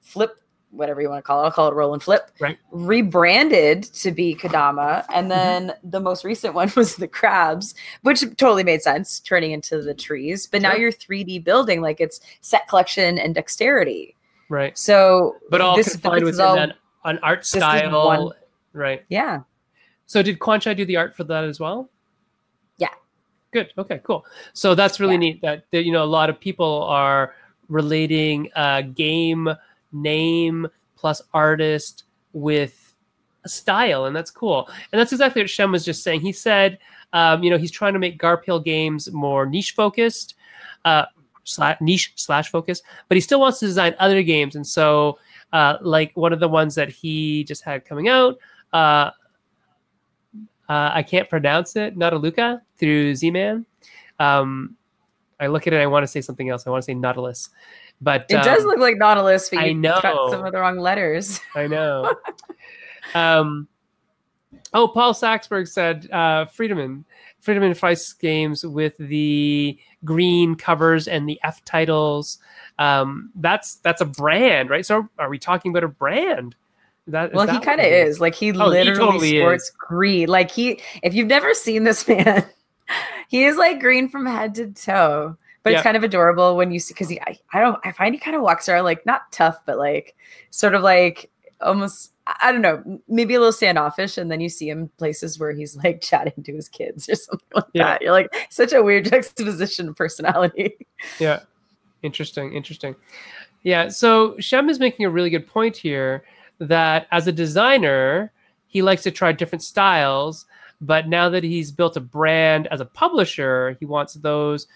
[0.01, 0.37] flip,
[0.75, 1.45] whatever you want to call it.
[1.45, 2.31] I'll call it roll and flip.
[2.39, 2.57] Right.
[2.71, 5.05] Rebranded to be Kodama.
[5.13, 9.81] And then the most recent one was the crabs, which totally made sense, turning into
[9.81, 10.47] the trees.
[10.47, 14.15] But now you're 3D building, like it's set collection and dexterity.
[14.49, 18.31] right So but all this- confined this is within all- that an art style one-
[18.73, 19.41] right yeah.
[20.07, 21.89] So did Kwanchai do the art for that as well?
[22.77, 22.89] Yeah.
[23.51, 23.71] Good.
[23.77, 24.01] Okay.
[24.03, 24.25] Cool.
[24.53, 25.19] So that's really Yeah.
[25.19, 27.33] neat that, that you know a lot of people are
[27.69, 29.49] relating uh, game
[29.95, 32.03] name plus artist
[32.33, 32.93] with
[33.43, 34.67] a style, and that's cool.
[34.91, 36.21] And that's exactly what Shem was just saying.
[36.21, 36.79] He said,
[37.13, 40.35] um, you know, he's trying to make Garphill games more niche focused,
[40.83, 41.05] uh,
[41.43, 44.55] slash, niche slash focused, but he still wants to design other games.
[44.55, 45.19] And so,
[45.53, 48.37] uh, like one of the ones that he just had coming out.
[48.73, 49.11] Uh,
[50.67, 53.65] uh, I can't pronounce it, Noctiluca through Z-Man.
[54.19, 54.75] Um,
[55.39, 56.65] I look at it, I want to say something else.
[56.65, 57.49] I want to say Nautilus,
[58.01, 60.29] but It does um, look like Nautilus, but I you cut know.
[60.31, 61.39] some of the wrong letters.
[61.55, 62.13] I know.
[63.13, 63.67] um,
[64.73, 67.03] oh, Paul Saxberg said uh, Friedemann,
[67.41, 72.39] Friedemann Friese games with the green covers and the F titles.
[72.79, 74.85] Um, that's that's a brand, right?
[74.85, 76.55] So are we talking about a brand?
[77.07, 78.19] That, Well, he kind of is.
[78.19, 79.71] Like he Oh, he literally totally sports is.
[79.77, 80.27] green.
[80.27, 82.43] Like he, if you've never seen this man,
[83.29, 85.37] he is like green from head to toe.
[85.65, 85.79] But Yeah.
[85.79, 88.19] it's kind of adorable when you see because he, I, I don't, I find he
[88.19, 90.15] kind of walks around like not tough, but like
[90.51, 94.69] sort of like almost I don't know, maybe a little standoffish, and then you see
[94.69, 97.83] him places where he's like chatting to his kids or something like Yeah.
[97.83, 98.01] that.
[98.03, 100.75] You're like such a weird juxtaposition of personality.
[101.19, 101.39] Yeah.
[102.03, 102.53] Interesting.
[102.53, 102.95] Interesting.
[103.63, 103.89] Yeah.
[103.89, 106.23] So Shem is making a really good point here
[106.59, 108.31] that as a designer,
[108.67, 110.45] he likes to try different styles.
[110.81, 114.67] But now that he's built a brand as a publisher, he wants those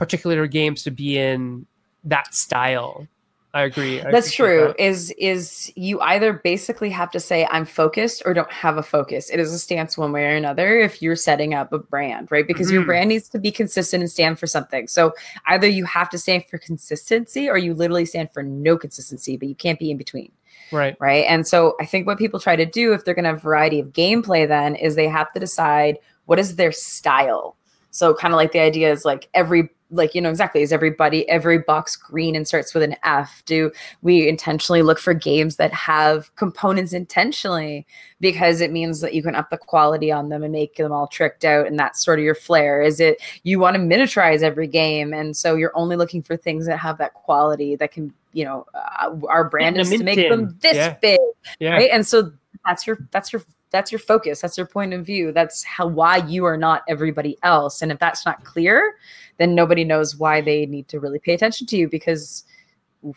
[0.00, 1.66] particular games to be in
[2.04, 3.06] that style.
[3.52, 4.00] I agree.
[4.00, 4.68] I That's true.
[4.68, 4.80] that.
[4.80, 9.28] Is is you either basically have to say I'm focused or don't have a focus.
[9.28, 12.46] It is a stance one way or another if you're setting up a brand, right?
[12.46, 12.86] Because your Mhm.
[12.86, 14.86] brand needs to be consistent and stand for something.
[14.86, 15.12] So
[15.48, 19.48] either you have to stand for consistency or you literally stand for no consistency, but
[19.48, 20.30] you can't be in between.
[20.72, 20.96] Right.
[21.00, 21.24] right?
[21.28, 23.80] And so I think what people try to do if they're going to have variety
[23.80, 27.56] of gameplay then is they have to decide what is their style.
[27.90, 31.28] So kind of like the idea is like every like you know exactly is everybody
[31.28, 33.42] every box green and starts with an F.
[33.46, 33.70] Do
[34.02, 37.86] we intentionally look for games that have components intentionally
[38.20, 41.06] because it means that you can up the quality on them and make them all
[41.06, 42.82] tricked out and that's sort of your flair.
[42.82, 46.66] Is it you want to miniaturize every game and so you're only looking for things
[46.66, 50.56] that have that quality that can you know uh, our brand is to make them
[50.60, 50.94] this Yeah.
[51.02, 51.18] big
[51.58, 51.72] Yeah.
[51.72, 52.30] right and so
[52.64, 56.16] that's your that's your that's your focus that's your point of view that's how why
[56.18, 58.96] you are not everybody else and if that's not clear
[59.38, 62.44] then nobody knows why they need to really pay attention to you because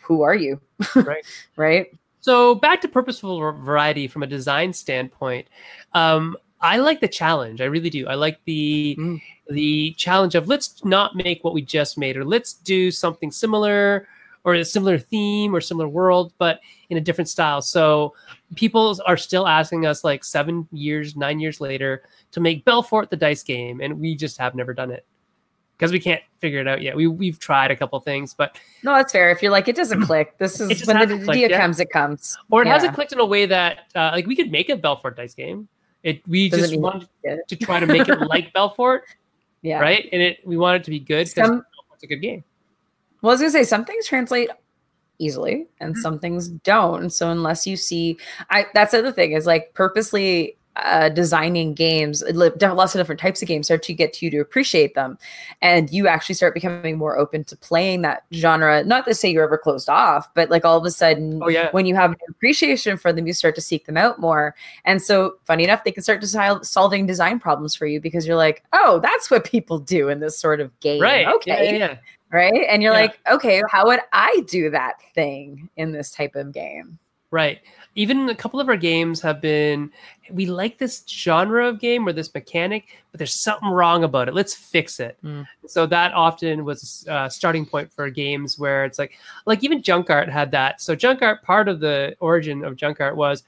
[0.02, 0.60] who are you
[0.94, 1.24] Right.
[1.56, 1.86] right
[2.20, 5.46] So back to purposeful variety from a design standpoint.
[5.92, 7.60] Um, I like the challenge.
[7.60, 8.06] I really do.
[8.06, 9.20] I like the Mm.
[9.50, 14.08] the challenge of let's not make what we just made, or let's do something similar,
[14.44, 17.62] or a similar theme or similar world, but in a different style.
[17.62, 18.14] So
[18.54, 22.02] people are still asking us like seven years, nine years later
[22.32, 25.06] to make Belfort the dice game, and we just have never done it
[25.76, 26.94] because we can't figure it out yet.
[26.94, 30.02] We we've tried a couple things, but no that's fair if you're like it doesn't
[30.06, 31.60] click this is when the idea yet.
[31.60, 32.74] comes it comes or it Yeah.
[32.74, 35.68] hasn't clicked in a way that uh, like we could make a Belfort dice game.
[36.02, 37.08] It we Doesn't just wanted
[37.48, 39.04] to try to make it like Belfort,
[39.62, 40.06] yeah right?
[40.12, 42.44] And it we want it to be good because Some- Belfort's a good game.
[43.24, 44.50] Well, I was gonna say some things translate
[45.18, 45.98] easily and Mhm.
[45.98, 47.00] some things don't.
[47.00, 48.18] And so unless you see,
[48.50, 53.40] I that's the other thing is like purposely uh, designing games, lots of different types
[53.40, 55.16] of games start to get to you to appreciate them,
[55.62, 58.82] and you actually start becoming more open to playing that genre.
[58.82, 61.68] Not to say you're ever closed off, but like all of a sudden, Oh yeah,
[61.70, 64.56] when you have an appreciation for them, you start to seek them out more.
[64.84, 68.26] And so, funny enough, they can start to sol- solving design problems for you because
[68.26, 71.00] you're like, oh, that's what people do in this sort of game.
[71.00, 71.26] right.
[71.36, 71.96] Okay Yeah, yeah, yeah.
[72.34, 72.66] Right?
[72.68, 73.00] And you're Yeah.
[73.00, 76.98] like, okay, how would I do that thing in this type of game?
[77.30, 77.60] Right.
[77.94, 79.90] Even a couple of our games have been
[80.30, 84.34] we like this genre of game or this mechanic, but there's something wrong about it.
[84.34, 85.16] Let's fix it.
[85.22, 85.46] Mm.
[85.66, 90.10] So that often was a starting point for games where it's like like even Junk
[90.10, 90.80] Art had that.
[90.80, 93.44] So Junk Art part of the origin of Junk Art was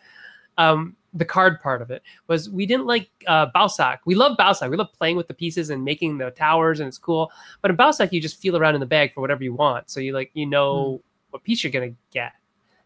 [0.58, 3.98] um the card part of it was we didn't like uh, Bausack.
[4.04, 4.70] We love Bausack.
[4.70, 7.32] We love playing with the pieces and making the towers, and it's cool.
[7.62, 9.90] But in Bausack, you just feel around in the bag for whatever you want.
[9.90, 11.00] So you like you know
[11.30, 12.32] what piece you're gonna get.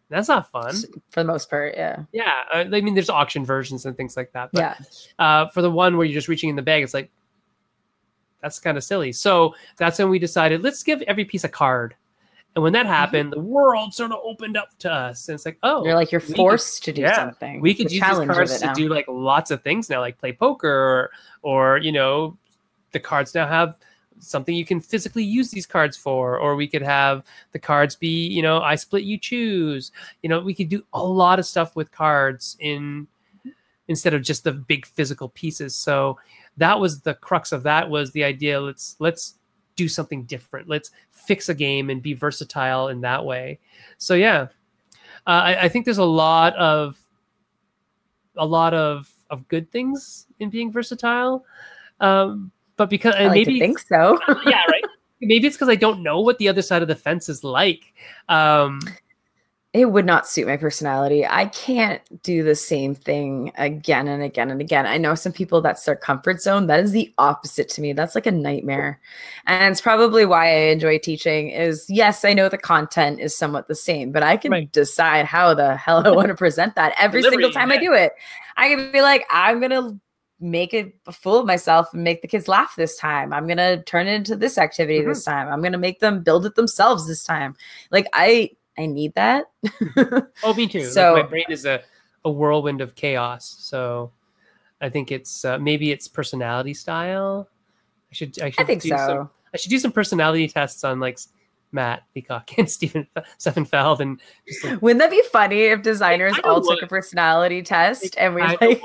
[0.09, 0.75] That's not fun.
[1.11, 2.05] For the most part, yeah.
[2.13, 4.51] Yeah, uh, I mean, there's auction versions and things like that.
[4.53, 5.25] But yeah.
[5.25, 7.11] uh, for the one where you're just reaching in the bag, it's like
[8.43, 9.13] that's kind of silly.
[9.13, 11.95] So that's when we decided let's give every piece a card.
[12.57, 15.59] And when that happened, the world sort of opened up to us, and it's like,
[15.63, 17.61] oh, You're like you're we could- forced to do yeah, something.
[17.61, 20.19] we could the use these challenge cards to do like lots of things now, like
[20.19, 21.11] play poker, or,
[21.43, 22.37] or you know,
[22.93, 23.77] the cards now have
[24.19, 28.27] something you can physically use these cards for, or we could have the cards be,
[28.27, 29.93] you know, I split, you choose.
[30.23, 33.07] You know, we could do a lot of stuff with cards in
[33.89, 35.75] instead of just the big physical pieces.
[35.75, 36.19] So
[36.57, 38.61] that was the crux of that was the idea.
[38.61, 39.35] Let's let's
[39.81, 40.69] do something different.
[40.69, 43.59] Let's fix a game and be versatile in that way.
[43.97, 44.49] So yeah,
[45.27, 46.99] uh, I, I think there's a lot of
[48.37, 51.47] a lot of of good things in being versatile.
[52.01, 54.19] Um, but because I like maybe think so.
[54.47, 54.85] yeah, right.
[55.23, 57.95] Maybe it's because I don't know what the other side of the fence is like.
[58.29, 58.81] Um,
[59.73, 61.25] it would not suit my personality.
[61.25, 64.85] I can't do the same thing again and again and again.
[64.85, 66.67] I know some people that's their comfort zone.
[66.67, 67.93] That is the opposite to me.
[67.93, 68.99] That's like a nightmare.
[69.47, 73.69] And it's probably why I enjoy teaching is yes, I know the content is somewhat
[73.69, 74.73] the same, but I can Right.
[74.73, 77.93] decide how the hell I want to present that every single Delivery, time I do
[77.93, 78.13] it.
[78.57, 80.01] I can be like, I'm going to
[80.41, 83.33] make it a fool of myself and make the kids laugh this time.
[83.33, 85.11] I'm going to turn it into this activity mm-hmm.
[85.11, 85.47] this time.
[85.47, 87.55] I'm going to make them build it themselves this time.
[87.93, 89.47] Like I I need that.
[90.43, 90.85] oh, me too.
[90.85, 91.83] So- like my brain is a,
[92.25, 93.57] a whirlwind of chaos.
[93.59, 94.13] So
[94.81, 97.49] I think it's uh, maybe it's personality style.
[98.11, 98.97] I should I should I think do so.
[98.97, 101.19] some I should do some personality tests on like
[101.73, 103.07] Matt Leacock and Stefan
[103.39, 107.63] Stefan Feld and just like, Wouldn't that be funny if designers all took a personality
[107.63, 108.83] test and we I like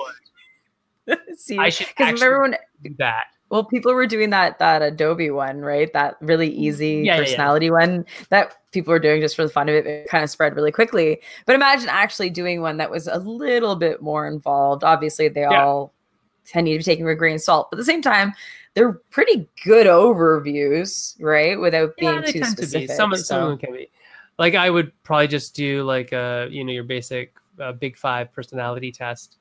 [1.38, 1.58] see?
[1.58, 3.26] I should Because actually everyone, do that.
[3.50, 5.92] Well, people were doing that that Adobe one, right?
[5.94, 7.20] That really easy Yeah, yeah, yeah.
[7.24, 9.86] personality one that people were doing just for the fun of it.
[9.86, 11.22] It kind of spread really quickly.
[11.46, 14.84] But imagine actually doing one that was a little bit more involved.
[14.84, 15.64] Obviously, they Yeah.
[15.64, 15.94] all
[16.46, 18.34] tend to be taken with a grain of salt, but at the same time,
[18.74, 21.60] they're pretty good overviews, right?
[21.60, 22.88] Without being yeah, too specific.
[22.90, 22.98] to be.
[22.98, 23.90] Some, of- some of so- them can be.
[24.38, 28.34] Like I would probably just do like a you know your basic uh, Big Five
[28.34, 29.38] personality test,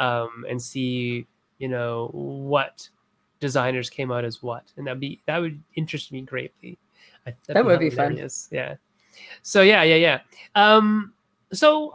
[0.00, 1.26] um, and see
[1.58, 2.86] you know what
[3.44, 6.78] designers came out as what, and that'd be that would interest me greatly.
[7.26, 8.12] I, That would be fun.
[8.12, 8.48] hilarious.
[8.50, 8.76] Yeah.
[9.42, 10.18] So yeah, yeah, yeah.
[10.54, 11.12] Um,
[11.52, 11.92] so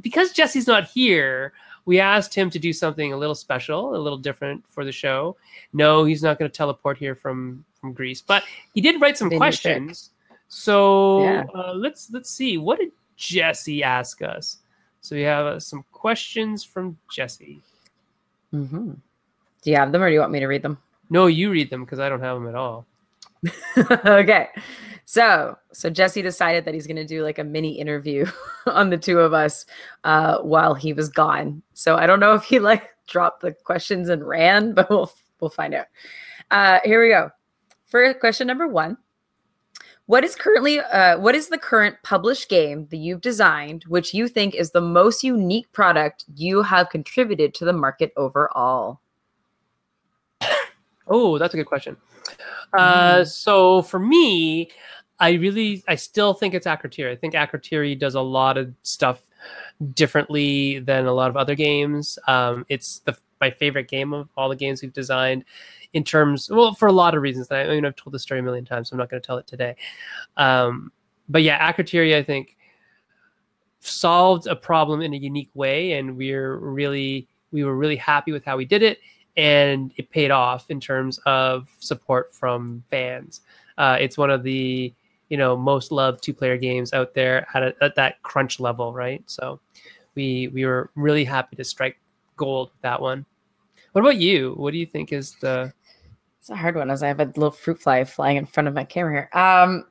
[0.00, 1.52] because Jessey's not here,
[1.84, 5.36] we asked him to do something a little special, a little different for the show.
[5.72, 9.30] No, he's not going to teleport here from from Greece, but he did write some
[9.30, 10.10] questions.
[10.48, 11.44] So Yeah.
[11.54, 12.58] uh, let's let's see.
[12.58, 14.58] What did Jessey ask us?
[15.00, 17.60] So we have uh, some questions from Jessey.
[18.54, 18.96] Mhm.
[19.62, 20.76] Do you have them or do you want me to read them?
[21.12, 22.86] No, you read them because I don't have them at all.
[24.06, 24.48] okay.
[25.04, 28.24] So, so Jessey decided that he's going to do like a mini interview
[28.66, 29.66] on the two of us
[30.04, 31.62] uh, while he was gone.
[31.74, 35.50] So I don't know if he like dropped the questions and ran, but we'll we'll
[35.50, 35.86] find out.
[36.50, 37.30] Uh, here we go.
[37.84, 38.96] For question number one,
[40.06, 44.28] what is currently uh, what is the current published game that you've designed, which you
[44.28, 49.02] think is the most unique product you have contributed to the market overall?
[51.08, 51.96] Oh, that's a good question.
[52.72, 54.70] Uh, so for me,
[55.18, 57.10] I really, I still think it's Akrotiri.
[57.10, 59.22] I think Akrotiri does a lot of stuff
[59.94, 62.18] differently than a lot of other games.
[62.26, 65.44] Um, it's the my favorite game of all the games we've designed
[65.92, 67.50] in terms, well, for a lot of reasons.
[67.50, 69.26] I, I mean, I've told the story a million times, so I'm not going to
[69.26, 69.74] tell it today.
[70.36, 70.92] Um,
[71.28, 72.56] but yeah, Akrotiri, I think,
[73.80, 78.44] solved a problem in a unique way, and we're really, we were really happy with
[78.44, 78.98] how we did it
[79.36, 83.40] and it paid off in terms of support from fans.
[83.78, 84.92] Uh, it's one of the
[85.28, 88.92] you know most loved two player games out there at, a, at that crunch level,
[88.92, 89.22] right?
[89.26, 89.60] So
[90.14, 91.98] we we were really happy to strike
[92.36, 93.24] gold with that one.
[93.92, 94.54] What about you?
[94.56, 95.72] What do you think is the
[96.38, 98.74] It's a hard one as I have a little fruit fly flying in front of
[98.74, 99.30] my camera here.
[99.32, 99.86] Um,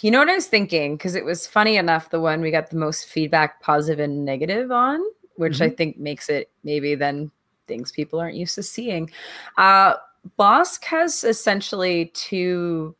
[0.00, 0.96] you know what I was thinking?
[0.96, 4.70] Because it was funny enough, the one we got the most feedback, positive and negative
[4.70, 5.00] on,
[5.36, 7.30] which I think makes it maybe then
[7.66, 9.10] things people aren't used to seeing.
[9.58, 9.94] Uh,
[10.38, 12.94] Bosk has essentially two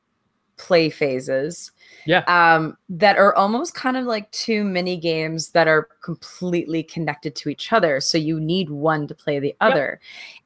[0.57, 1.72] play phases.
[2.07, 2.22] Yeah.
[2.29, 7.48] Um, that are almost kind of like two mini games that are completely connected to
[7.48, 7.98] each other.
[8.00, 10.00] So you need one to play the other.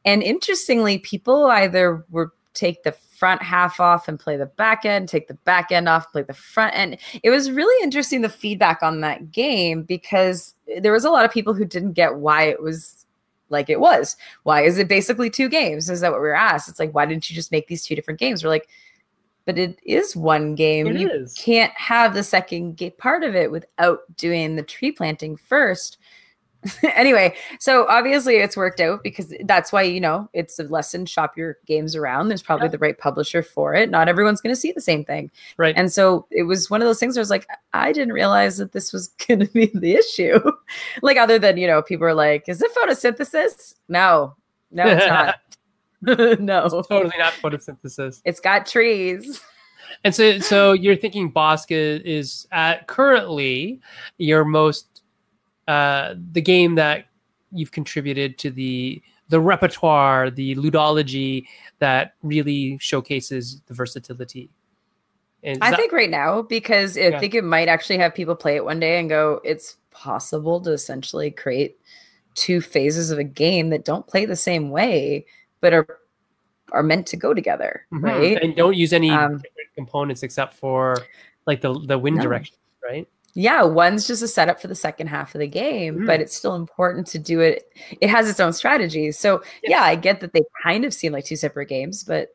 [0.04, 5.08] And interestingly, people either were take the front half off and play the back end,
[5.08, 6.98] take the back end off, play the front end.
[7.22, 11.30] It was really interesting the feedback on that game because there was a lot of
[11.30, 13.06] people who didn't get why it was
[13.50, 14.16] like it was.
[14.42, 15.88] Why is it basically two games?
[15.88, 16.68] Is that what we were asked?
[16.68, 18.42] It's like, why didn't you just make these two different games?
[18.42, 18.68] We're like,
[19.44, 20.88] but it is one game.
[20.88, 21.34] It you is.
[21.34, 25.98] can't have the second part of it without doing the tree planting first.
[26.94, 31.06] anyway, so obviously it's worked out because that's why you know it's a lesson.
[31.06, 32.28] Shop your games around.
[32.28, 32.72] There's probably Yeah.
[32.72, 33.90] the right publisher for it.
[33.90, 35.74] Not everyone's going to see the same thing, right?
[35.76, 38.56] and so it was one of those things where I was like, I didn't realize
[38.58, 40.38] that this was going to be the issue.
[41.02, 44.34] like other than you know, people are like, "Is it photosynthesis?" No,
[44.70, 45.36] no, it's not.
[46.40, 48.20] no, it's totally not photosynthesis.
[48.24, 49.40] it's got trees.
[50.04, 53.80] And so, so you're thinking Bosk is, is at currently
[54.18, 54.97] your most
[55.68, 57.06] uh, the game that
[57.52, 59.00] you've contributed to the
[59.30, 61.46] the repertoire, the ludology
[61.80, 64.48] that really showcases the versatility.
[65.42, 67.20] And I that- think right now because I Yeah.
[67.20, 70.72] think it might actually have people play it one day and go, it's possible to
[70.72, 71.78] essentially create
[72.34, 75.26] two phases of a game that don't play the same way,
[75.60, 75.98] but are
[76.72, 78.02] are meant to go together, Mhm.
[78.02, 78.42] right?
[78.42, 80.96] and don't use any Um, different components except for
[81.46, 82.22] like the the wind No.
[82.22, 83.06] direction, right?
[83.40, 86.06] Yeah, one's just a setup for the second half of the game, Mm.
[86.06, 87.70] but it's still important to do it.
[88.00, 89.16] It has its own strategies.
[89.16, 89.70] So Yeah.
[89.78, 92.34] yeah, I get that they kind of seem like two separate games, but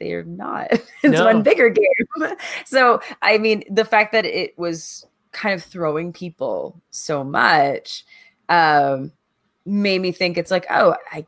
[0.00, 0.68] they're not.
[1.02, 1.26] it's No.
[1.26, 1.86] one bigger game.
[2.64, 8.04] so I mean, the fact that it was kind of throwing people so much
[8.48, 9.12] um
[9.66, 11.26] made me think it's like, oh, I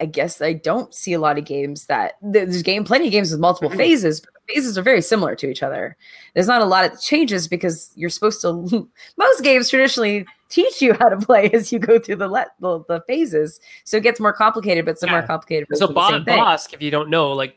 [0.00, 3.30] I guess I don't see a lot of games that there's game plenty of games
[3.32, 3.76] with multiple Mhm.
[3.76, 5.96] phases, but the phases are very similar to each other.
[6.34, 10.94] There's not a lot of changes because you're supposed to most games traditionally teach you
[10.94, 13.58] how to play as you go through the let the, the phases.
[13.84, 15.18] So it gets more complicated, but some Yeah.
[15.18, 15.68] more complicated.
[15.74, 17.56] So Bo- Bosk, if you don't know, like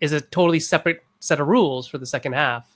[0.00, 2.68] is a totally separate set of rules for the second half.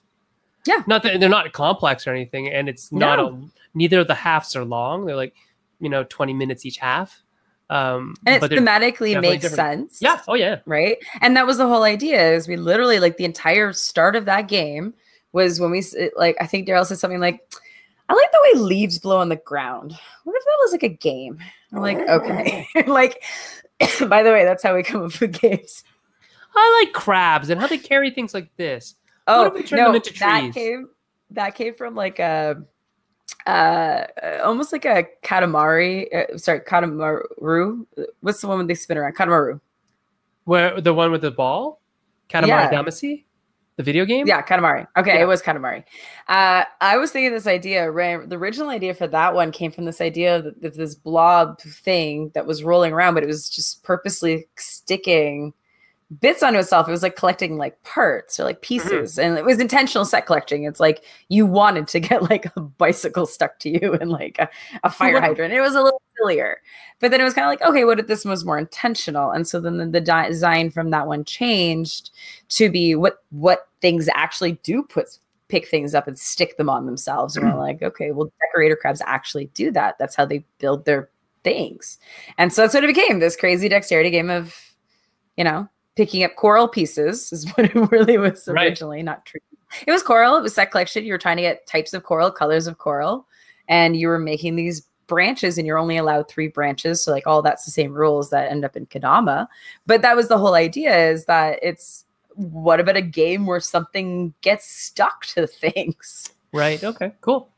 [0.67, 0.83] Yeah.
[0.87, 3.27] Not that they're not complex or anything, and it's not No.
[3.29, 3.39] a
[3.75, 5.07] neither of the halves are long.
[5.07, 5.35] They're like,
[5.81, 7.23] you know, 20 minutes each half.
[7.71, 9.93] Um And it thematically makes different.
[9.93, 10.03] sense.
[10.03, 10.59] yeah, oh yeah.
[10.67, 14.25] right and that was the whole idea is we literally like the entire start of
[14.27, 14.93] that game
[15.33, 15.83] was when we
[16.17, 17.41] like i think daryl said something like
[18.09, 19.93] i like the way leaves blow on the ground
[20.25, 21.39] what if that was like a game
[21.73, 23.23] i'm like okay like
[24.09, 25.85] by the way that's how we come up with games
[26.53, 28.97] I like crabs and how they carry things like this.
[29.29, 30.89] oh if we turn no that came
[31.31, 32.61] that came from like a
[33.47, 34.05] uh
[34.43, 37.85] almost like a katamari uh, sorry katamaru
[38.21, 39.61] what's the one when they spin around katamaru
[40.45, 41.81] Where the one with the ball?
[42.29, 42.71] Katamari Yeah.
[42.71, 43.25] Damacy?
[43.77, 44.27] The video game?
[44.27, 44.87] Yeah, Katamari.
[44.97, 45.23] Okay, Yeah.
[45.23, 45.85] it was Katamari.
[46.29, 47.87] Uh, I was thinking this idea.
[47.91, 52.31] The original idea for that one came from this idea of, of this blob thing
[52.35, 55.53] that was rolling around, but it was just purposely sticking
[56.19, 56.89] bits onto itself.
[56.89, 58.89] It was like collecting like parts or like mm-hmm.
[58.89, 60.65] pieces, and it was intentional set collecting.
[60.65, 64.49] It's like you wanted to get like a bicycle stuck to you and like a,
[64.83, 65.55] a fire hydrant.
[65.55, 66.61] It was a little sillier,
[66.99, 69.31] but then it was kind of like, okay, what if this was more intentional?
[69.31, 72.11] And so then the, the design from that one changed
[72.51, 75.17] to be what what things actually do put
[75.49, 77.37] pick things up and stick them on themselves.
[77.37, 79.99] And we're like, okay, well, decorator crabs actually do that.
[79.99, 81.11] That's how they build their
[81.45, 81.99] things.
[82.39, 84.55] And so that's what it became this crazy dexterity game of,
[85.37, 88.69] you know, picking up coral pieces is what it really was Right.
[88.69, 89.41] originally, not true.
[89.87, 91.05] It was coral, it was set collection.
[91.05, 93.27] You were trying to get types of coral, colors of coral,
[93.69, 97.03] and you were making these branches and you're only allowed three branches.
[97.03, 99.47] So like all that's the same rules that end up in Kodama.
[99.87, 102.05] But that was the whole idea is that it's
[102.37, 106.31] what about a game where something gets stuck to things?
[106.53, 106.83] Right.
[106.83, 107.13] Okay.
[107.21, 107.49] Cool.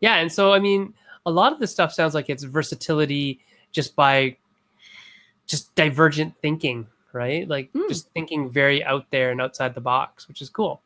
[0.00, 0.94] Yeah, and so I mean,
[1.26, 4.36] a lot of this stuff sounds like it's versatility just by
[5.46, 7.48] just divergent thinking, right?
[7.48, 7.88] Like Hmm.
[7.88, 10.82] just thinking very out there and outside the box, which is cool.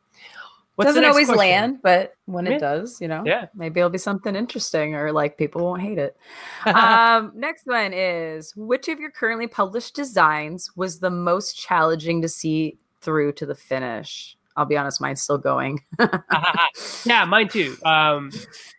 [0.75, 1.39] What's Doesn't always question?
[1.39, 2.51] land, but when Yeah.
[2.51, 3.47] it does, you know, Yeah.
[3.55, 6.15] maybe it'll be something interesting or like people won't hate it.
[6.67, 12.29] um, next one is which of your currently published designs was the most challenging to
[12.29, 14.37] see through to the finish?
[14.55, 15.83] I'll be honest, mine's still going.
[17.05, 17.75] yeah, mine too.
[17.83, 18.31] Um,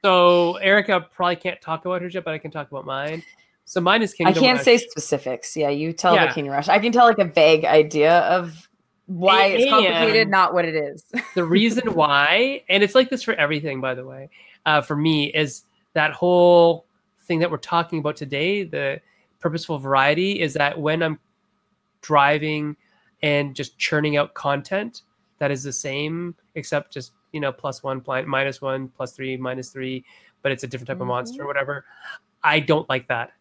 [0.05, 3.23] so Erica probably can't talk about hers yet, but I can talk about mine.
[3.69, 4.65] So mine is I can't Rush.
[4.65, 5.55] say specifics.
[5.55, 6.29] Yeah, you tell Yeah.
[6.29, 6.69] the King Rush.
[6.69, 8.67] I can tell like a vague idea of
[9.05, 11.05] why it's complicated, not what it is.
[11.35, 14.31] the reason why, and it's like this for everything, by the way,
[14.65, 16.87] uh, for me, is that whole
[17.25, 19.03] thing that we're talking about today, the
[19.39, 21.19] purposeful variety, is that when I'm
[22.01, 22.75] driving
[23.23, 25.03] and just churning out content
[25.41, 29.69] that is the same, except just, you know, plus one, minus one, plus three, minus
[29.69, 30.07] three,
[30.41, 31.85] but it's a different type of monster or whatever.
[32.43, 33.33] I don't like that.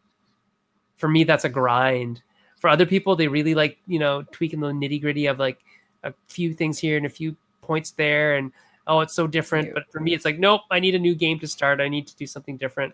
[0.98, 2.22] For me, that's a grind.
[2.60, 5.60] For other people, they really like, you know, tweaking the nitty gritty of like
[6.04, 8.52] a few things here and a few points there and
[8.88, 11.38] oh it's so different but for me it's like nope i need a new game
[11.38, 12.94] to start i need to do something different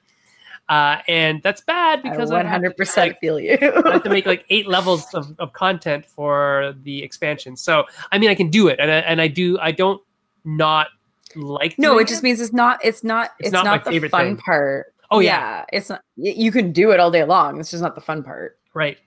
[0.69, 3.57] uh, and that's bad because I I have to, 100% like, feel you.
[3.85, 8.17] I have to make like eight levels of, of content for the expansion so i
[8.17, 10.01] mean i can do it and I, and I do i don't
[10.45, 10.87] not
[11.35, 12.79] like no, it just means it's not.
[12.83, 13.31] It's not.
[13.39, 14.37] It's It's, not not, my the favorite fun thing.
[14.37, 14.92] part.
[15.13, 15.65] Oh, yeah.
[15.71, 16.01] it's not.
[16.15, 17.59] You can do it all day long.
[17.59, 18.57] It's just not the fun part.
[18.73, 18.97] right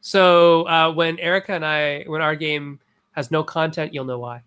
[0.00, 2.78] so uh, when erica and i when our game
[3.12, 4.40] has no content you'll know why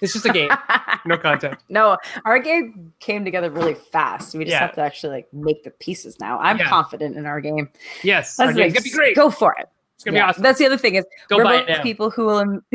[0.00, 0.48] it's just a game
[1.04, 4.34] no content no, our game came together really fast.
[4.34, 4.60] We just Yeah.
[4.60, 6.38] have to actually like make the pieces now.
[6.38, 6.68] I'm Yeah.
[6.68, 7.68] confident in our game.
[8.02, 9.68] yes our That's game's like, gonna be great Go for it.
[9.94, 10.24] it's gonna Yeah.
[10.26, 12.60] be awesome That's the other thing is go we're both people who will.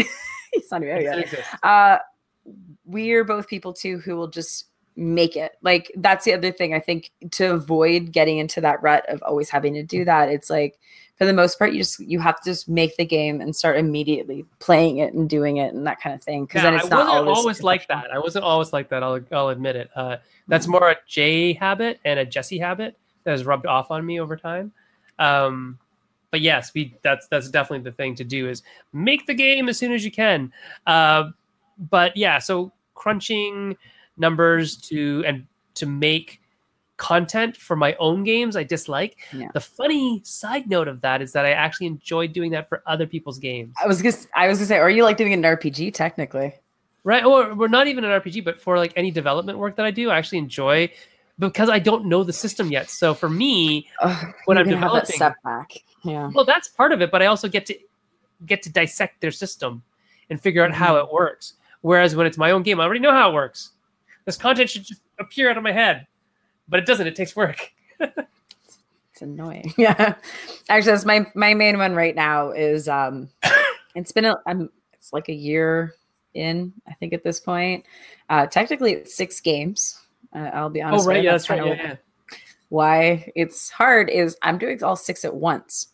[0.54, 1.46] it's not even out yet.
[1.64, 1.98] uh
[2.86, 4.66] we're both people too who will just
[4.96, 9.04] make it like that's the other thing i think to avoid getting into that rut
[9.10, 10.80] of always having to do that it's like
[11.18, 13.78] for the most part you just you have to just make the game and start
[13.78, 16.86] immediately playing it and doing it and that kind of thing because Yeah, then it's
[16.86, 18.12] I not wasn't always always like that.
[18.12, 19.04] I wasn't always like that.
[19.04, 19.90] I'll, I'll admit it.
[19.96, 20.18] Uh,
[20.48, 20.72] that's Mm-hmm.
[20.72, 24.36] more a Jay habit and a Jessey habit that has rubbed off on me over
[24.36, 24.72] time.
[25.20, 25.80] Um,
[26.32, 29.78] but yes, we that's that's definitely the thing to do is make the game as
[29.78, 30.52] soon as you can.
[30.88, 31.30] Uh,
[31.78, 33.78] but yeah, so crunching
[34.18, 35.46] numbers to and
[35.76, 36.40] to make
[36.98, 39.18] content for my own games I dislike.
[39.34, 39.48] Yeah.
[39.54, 43.08] The funny side note of that is that I actually enjoy doing that for other
[43.08, 43.74] people's games.
[43.84, 46.54] i was gonna i was gonna say or you like doing an rpg technically
[47.04, 49.92] right or we're not even an rpg but for like any development work that i
[49.92, 50.90] do i actually enjoy
[51.40, 53.88] because i don't know the system yet so for me
[54.46, 55.72] When I'm gonna have that developing- setback
[56.04, 57.76] yeah well that's part of it but i also get to
[58.46, 59.82] get to dissect their system
[60.30, 61.08] and figure out how Mm-hmm.
[61.08, 63.72] it works whereas when it's my own game i already know how it works
[64.26, 66.08] this content should just appear out of my head
[66.68, 67.72] but it doesn't it takes work
[69.14, 69.72] It's annoying.
[69.78, 70.16] Yeah.
[70.70, 73.30] Actually, that's my my main one right now is um
[73.96, 75.94] it's been a um, it's like a year
[76.34, 77.86] in, I think, at this point.
[78.30, 80.00] Uh, technically, it's six games.
[80.34, 81.06] Uh, I'll be honest.
[81.06, 81.18] Oh, right.
[81.18, 81.64] with Yeah, that's right.
[81.64, 81.96] Yeah, yeah.
[82.70, 85.90] Why it's hard is I'm doing all six at once.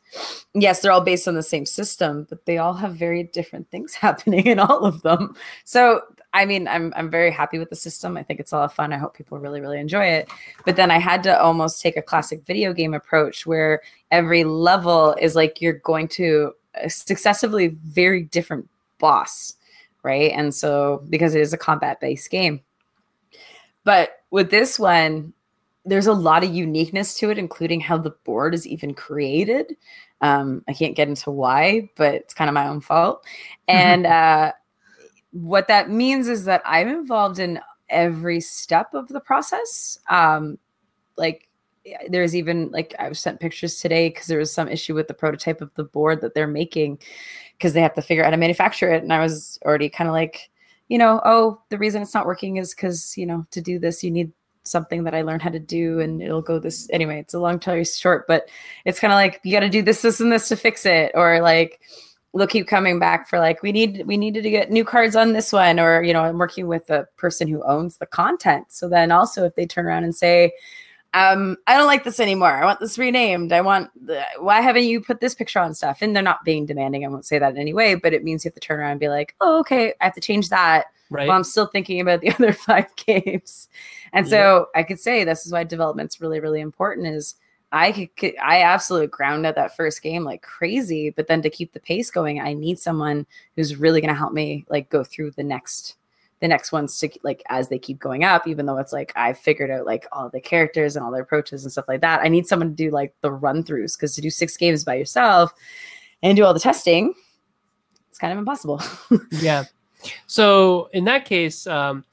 [0.53, 3.93] Yes, they're all based on the same system, but they all have very different things
[3.95, 5.35] happening in all of them.
[5.65, 6.01] So,
[6.33, 8.15] I mean, I'm I'm very happy with the system.
[8.15, 8.93] I think it's a lot of fun.
[8.93, 10.29] I hope people really really enjoy it.
[10.65, 15.15] But then I had to almost take a classic video game approach where every level
[15.19, 18.69] is like you're going to a successively very different
[18.99, 19.55] boss,
[20.03, 20.31] right?
[20.31, 22.61] And so because it is a combat based game.
[23.83, 25.33] But with this one,
[25.85, 29.75] there's a lot of uniqueness to it, including how the board is even created.
[30.21, 33.25] Um, I can't get into why, but it's kind of my own fault.
[33.67, 34.51] And uh,
[35.31, 37.59] what that means is that I'm involved in
[37.89, 39.97] every step of the process.
[40.09, 40.57] Um,
[41.17, 41.47] like
[42.09, 45.13] there's even like I was sent pictures today because there was some issue with the
[45.13, 46.99] prototype of the board that they're making
[47.57, 49.03] because they have to figure out how to manufacture it.
[49.03, 50.49] And I was already kind of like,
[50.87, 54.03] you know, oh, the reason it's not working is because, you know, to do this,
[54.03, 54.31] you need
[54.63, 57.19] something that I learned how to do and it'll go this anyway.
[57.19, 58.49] It's a long story short, but
[58.85, 61.11] it's kind of like you got to do this, this, and this to fix it.
[61.15, 61.81] Or like,
[62.35, 65.33] they'll keep coming back for like we need we needed to get new cards on
[65.33, 68.65] this one or you know i'm working with the person who owns the content.
[68.69, 70.51] So then also if they turn around and say
[71.15, 72.51] um i don't like this anymore.
[72.51, 73.51] I want this renamed.
[73.51, 75.99] I want the, why haven't you put this picture on stuff?
[76.01, 77.03] And they're not being demanding.
[77.03, 78.91] I won't say that in any way but it means you have to turn around
[78.91, 81.27] and be like oh okay i have to change that Right.
[81.27, 83.67] while i'm still thinking about the other five games.
[84.13, 87.33] And so i could say this is why development's really really important is
[87.71, 91.73] I could, I absolutely ground at that first game like crazy, but then to keep
[91.73, 95.31] the pace going, I need someone who's really going to help me like go through
[95.31, 95.95] the next
[96.39, 99.37] the next ones to like as they keep going up, even though it's like I've
[99.37, 102.21] figured out like all the characters and all their approaches and stuff like that.
[102.21, 104.95] I need someone to do like the run throughs because to do six games by
[104.95, 105.53] yourself
[106.23, 107.13] and do all the testing,
[108.09, 108.81] it's kind of impossible.
[109.31, 109.65] yeah.
[110.27, 112.05] So in that case, um,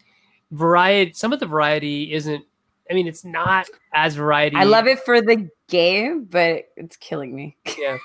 [0.50, 1.12] variety.
[1.12, 2.44] Some of the variety isn't.
[2.90, 4.56] I mean, it's not as variety.
[4.56, 7.56] I love it for the game, but it's killing me.
[7.78, 7.98] Yeah.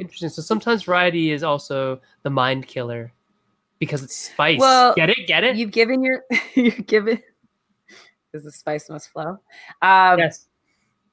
[0.00, 0.28] Interesting.
[0.30, 3.12] So sometimes variety is also the mind killer
[3.78, 4.58] because it's spice.
[4.58, 5.28] Well, get it?
[5.28, 5.54] Get it?
[5.54, 6.24] You've given your
[6.56, 7.22] you've given
[8.32, 9.38] because the spice must flow.
[9.80, 10.48] Um, yes.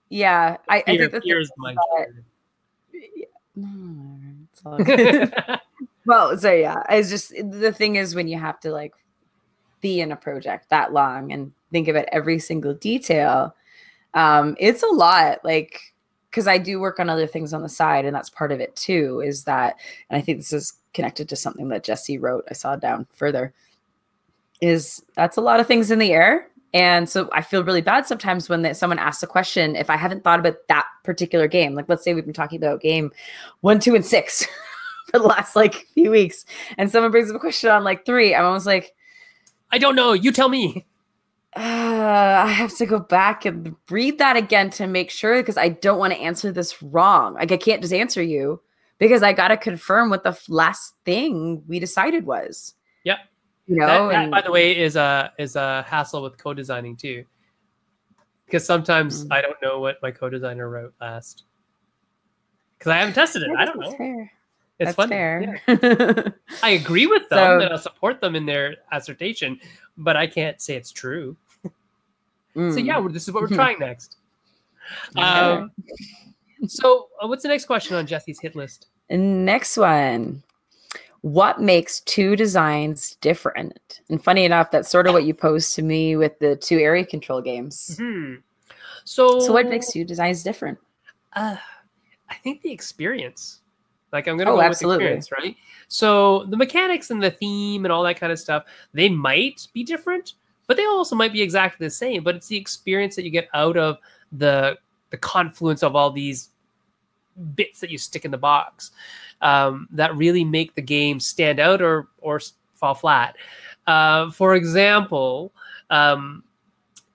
[0.09, 1.77] Yeah, I, I think the fear is the mind
[4.65, 5.33] all good.
[6.05, 8.93] well, so yeah, it's just the thing is when you have to like
[9.81, 13.53] be in a project that long and think about every single detail,
[14.13, 15.43] um, it's a lot.
[15.43, 15.81] Like
[16.31, 18.73] because I do work on other things on the side, and that's part of it
[18.77, 19.21] too.
[19.25, 19.75] Is that,
[20.09, 22.45] and I think this is connected to something that Jessey wrote.
[22.49, 23.53] I saw down further.
[24.61, 26.47] Is that's a lot of things in the air.
[26.73, 29.95] And so I feel really bad sometimes when that someone asks a question if I
[29.95, 31.73] haven't thought about that particular game.
[31.73, 33.11] Like let's say we've been talking about game
[33.61, 34.45] one, two, and six
[35.11, 36.45] for the last like few weeks,
[36.77, 38.33] and someone brings up a question on like three.
[38.33, 38.93] I'm almost like,
[39.71, 40.13] I don't know.
[40.13, 40.85] You tell me.
[41.55, 45.69] Uh, I have to go back and read that again to make sure because I
[45.69, 47.35] don't want to answer this wrong.
[47.35, 48.61] Like I can't just answer you
[48.97, 52.73] because I got to confirm what the last thing we decided was.
[53.05, 53.19] Yep.
[53.67, 56.97] You know, that, that, and- by the way, is a is a hassle with co-designing
[56.97, 57.25] too,
[58.45, 59.31] because sometimes Mm.
[59.31, 61.45] I don't know what my co-designer wrote last,
[62.77, 63.49] because I haven't tested it.
[63.51, 63.91] Yeah, I don't know.
[63.91, 64.31] Fair.
[64.77, 65.09] It's That's fun.
[65.09, 65.61] fair.
[66.61, 69.59] I agree with them So- and I'll support them in their assertion,
[69.97, 71.35] but I can't say it's true.
[72.55, 72.85] So Mm.
[72.85, 74.17] yeah, this is what we're trying next.
[75.17, 75.61] Okay.
[75.61, 75.71] Um,
[76.67, 78.87] so uh, what's the next question on Jessey's hit list?
[79.09, 80.41] Next one.
[81.21, 84.01] What makes two designs different?
[84.09, 87.05] And funny enough, that's sort of what you posed to me with the two area
[87.05, 87.97] control games.
[87.97, 88.35] Hmm.
[89.03, 90.77] So So, what makes two designs different?
[91.33, 91.57] Uh,
[92.29, 93.61] I think the experience.
[94.13, 95.05] Like I'm gonna Oh, go absolutely.
[95.05, 95.57] with experience, right?
[95.89, 99.83] So the mechanics and the theme and all that kind of stuff, they might be
[99.83, 100.35] different,
[100.67, 102.23] but they also might be exactly the same.
[102.23, 103.97] But it's the experience that you get out of
[104.31, 104.77] the
[105.11, 106.49] the confluence of all these
[107.55, 108.91] bits that you stick in the box
[109.41, 112.39] um, that really make the game stand out or or
[112.75, 113.35] fall flat.
[113.87, 115.53] Uh, for example,
[115.89, 116.43] um,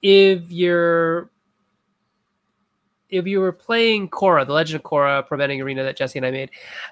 [0.02, 1.30] if you're
[3.08, 6.30] if you were playing Korra, the Legend of Korra Pro-Bending Arena that Jessey and I
[6.30, 6.50] made,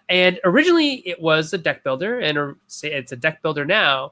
[0.09, 4.11] and originally it was a deck builder, and it's a deck builder now,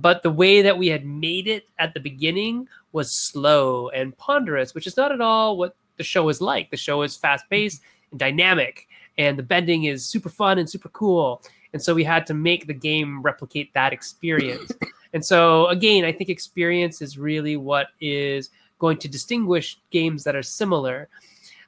[0.00, 4.74] but the way that we had made it at the beginning was slow and ponderous,
[4.74, 6.70] which is not at all what the show is like.
[6.70, 8.88] The show is fast paced and dynamic,
[9.18, 11.42] and the bending is super fun and super cool.
[11.72, 14.72] And so we had to make the game replicate that experience.
[15.12, 20.36] and so again, I think experience is really what is going to distinguish games that
[20.36, 21.08] are similar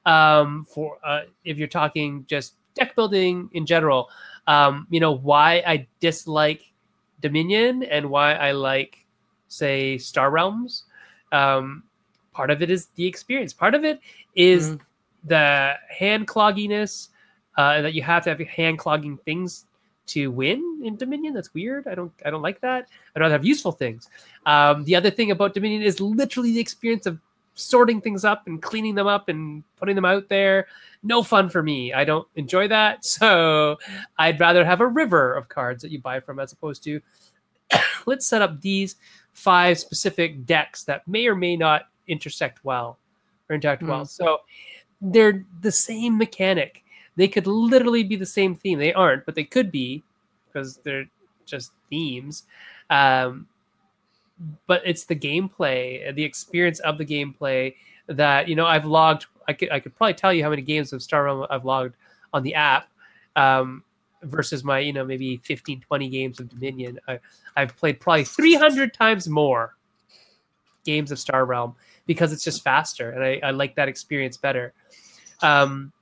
[0.07, 4.09] um, for uh, if you're talking just deck building in general.
[4.47, 6.65] Um, you know why I dislike
[7.21, 9.07] Dominion and why I like,
[9.49, 10.85] say, Star Realms.
[11.33, 11.83] Um,
[12.33, 13.53] part of it is the experience.
[13.53, 14.01] Part of it
[14.35, 14.81] is Mhm.
[15.25, 17.09] the hand clogginess
[17.57, 19.67] uh, that you have to have hand clogging things
[20.07, 21.35] to win in Dominion.
[21.35, 21.87] That's weird.
[21.87, 22.89] I don't I don't like that.
[23.15, 24.09] I'd rather have useful things.
[24.47, 27.19] Um, the other thing about Dominion is literally the experience of
[27.61, 30.67] sorting things up and cleaning them up and putting them out there.
[31.03, 31.93] No fun for me.
[31.93, 33.05] I don't enjoy that.
[33.05, 33.79] So
[34.19, 37.01] I'd rather have a river of cards that you buy from as opposed to
[38.07, 38.97] let's set up these
[39.33, 42.99] five specific decks that may or may not intersect well
[43.49, 44.03] or interact well.
[44.03, 44.09] Mm.
[44.09, 44.39] So
[45.01, 46.85] they're the same mechanic.
[47.17, 48.79] They could literally be the same theme.
[48.79, 50.03] They aren't, but they could be
[50.47, 51.07] because they're
[51.47, 52.45] just themes.
[52.89, 53.47] Um,
[54.67, 57.75] but it's the gameplay, the experience of the gameplay
[58.07, 59.27] that you know I've logged.
[59.49, 61.97] I could I could probably tell you how many games of Star Realm I've logged
[62.33, 62.89] on the app
[63.37, 63.85] um,
[64.23, 66.99] versus my you know maybe 15, 20 games of Dominion.
[67.09, 67.19] I,
[67.57, 69.77] I've played probably 300 times more
[70.85, 71.75] games of Star Realm
[72.07, 74.73] because it's just faster and I, I like that experience better.
[75.43, 75.93] Um,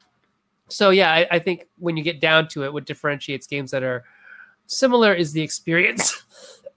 [0.68, 3.82] so yeah, I, I think when you get down to it, what differentiates games that
[3.82, 4.04] are
[4.66, 6.22] similar is the experience.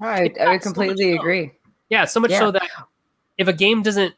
[0.00, 1.52] I, I would adds so much completely agree.
[1.88, 2.38] yeah, so much Yeah.
[2.38, 2.68] so that
[3.38, 4.14] if a game doesn't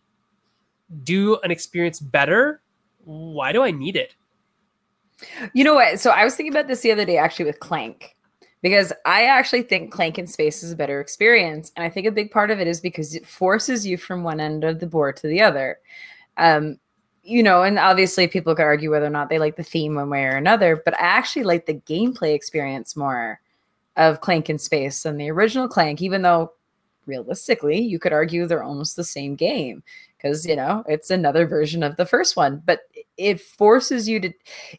[1.05, 2.61] do an experience better,
[3.05, 4.15] why do I need it?
[5.53, 6.01] You know what?
[6.01, 8.17] So I was thinking about this the other day actually with Clank
[8.61, 11.73] because I actually think Clank in space is a better experience.
[11.77, 14.41] And I think a big part of it is because it forces you from one
[14.41, 15.79] end of the board to the other.
[16.37, 16.79] Um,
[17.25, 20.11] you know, and obviously people could argue whether or not they like the theme one
[20.11, 23.41] way or another, but I actually like the gameplay experience more
[23.97, 26.53] of Clank in space than the original Clank, even though
[27.07, 29.83] realistically you could argue they're almost the same game
[30.17, 32.83] because you know it's another version of the first one but
[33.17, 34.33] it forces you to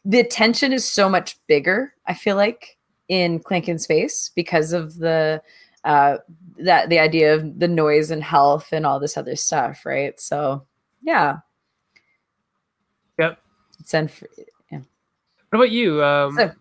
[0.06, 4.96] the tension is so much bigger i feel like in clank in space because of
[4.96, 5.38] the
[5.84, 6.16] uh
[6.58, 10.64] that the idea of the noise and health and all this other stuff right so
[11.02, 11.36] yeah
[13.18, 13.38] Yep.
[13.84, 14.28] send for,
[14.70, 14.82] What
[15.52, 16.02] about you?
[16.02, 16.52] Um, So-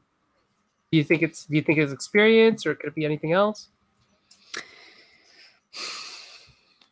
[0.93, 3.69] do you think it's do you think it's experience or could it be anything else?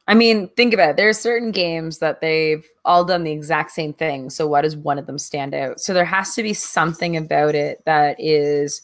[0.08, 0.98] I mean, think about it.
[0.98, 4.32] There are certain games that they've all done the exact same thing.
[4.32, 5.80] So why does one of them stand out?
[5.80, 8.82] So there has to be something about it that is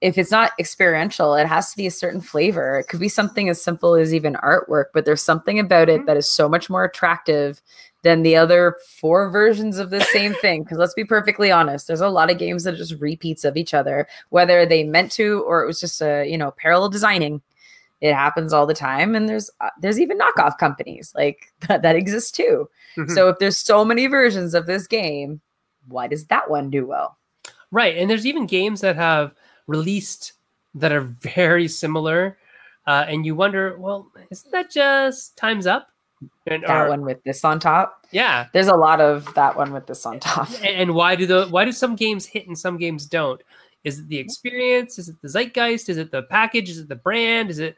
[0.00, 2.76] if it's not experiential, it has to be a certain flavor.
[2.80, 6.06] It could be something as simple as even artwork, but there's something about it Mhm.
[6.06, 7.62] that is so much more attractive
[8.02, 10.62] than the other four versions of the same thing.
[10.62, 13.56] Because let's be perfectly honest, there's a lot of games that are just repeats of
[13.56, 17.42] each other, whether they meant to or it was just a you know parallel designing
[18.00, 21.96] it happens all the time and there's uh, there's even knockoff companies like that, that
[21.96, 23.10] exist too Mhm.
[23.14, 25.42] so if there's so many versions of this game
[25.86, 27.18] why does that one do well
[27.70, 29.34] Right, and there's even games that have
[29.66, 30.32] released
[30.74, 32.38] that are very similar,
[32.86, 35.88] uh, and you wonder, well, isn't that just times up?
[36.46, 38.46] And that or- one with this on top yeah.
[38.52, 41.64] there's a lot of that one with this on top And, why do the why
[41.64, 43.42] do some games hit and some games don't?
[43.84, 44.98] Is it the experience?
[44.98, 45.88] Is it the zeitgeist?
[45.88, 46.68] Is it the package?
[46.68, 47.50] Is it the brand?
[47.50, 47.76] Is it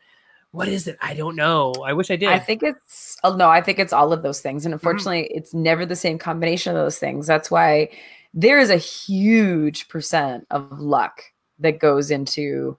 [0.50, 0.98] what is it?
[1.00, 1.72] I don't know.
[1.84, 2.28] I wish I did.
[2.28, 4.62] I think it's oh no, I think it's all of those things.
[4.62, 4.66] Mm-hmm.
[4.66, 7.26] And unfortunately, it's never the same combination of those things.
[7.26, 7.88] That's why
[8.34, 11.22] there is a huge percent of luck
[11.58, 12.76] that goes into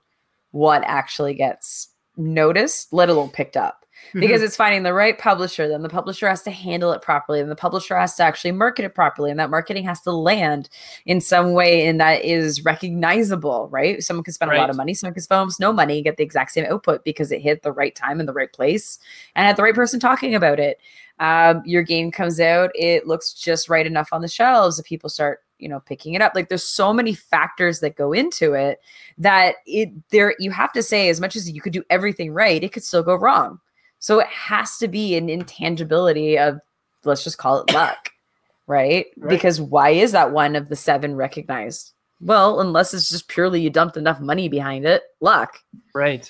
[0.51, 3.82] what actually gets noticed, let alone picked up.
[4.09, 4.19] Mm-hmm.
[4.19, 7.49] Because it's finding the right publisher, then the publisher has to handle it properly, and
[7.49, 10.69] the publisher has to actually market it properly, and that marketing has to land
[11.05, 14.03] in some way and that is recognizable, right?
[14.03, 16.17] Someone can spend a lot of money, someone can spend almost no money and get
[16.17, 18.99] the exact same output because it hit the right time in the right place
[19.35, 20.79] and had the right person talking about it.
[21.19, 25.09] Um, your game comes out, it looks just right enough on the shelves that people
[25.09, 26.33] start, you know, picking it up.
[26.35, 28.79] Like there's so many factors that go into it
[29.17, 32.63] that it there you have to say as much as you could do everything right,
[32.63, 33.59] it could still go wrong.
[34.03, 36.59] So it has to be an intangibility of
[37.05, 38.09] let's just call it luck,
[38.67, 39.05] right?
[39.15, 39.29] Right.
[39.29, 41.93] Because why is that one of the seven recognized?
[42.19, 45.57] Well, unless it's just purely you dumped enough money behind it, luck.
[45.95, 46.29] right.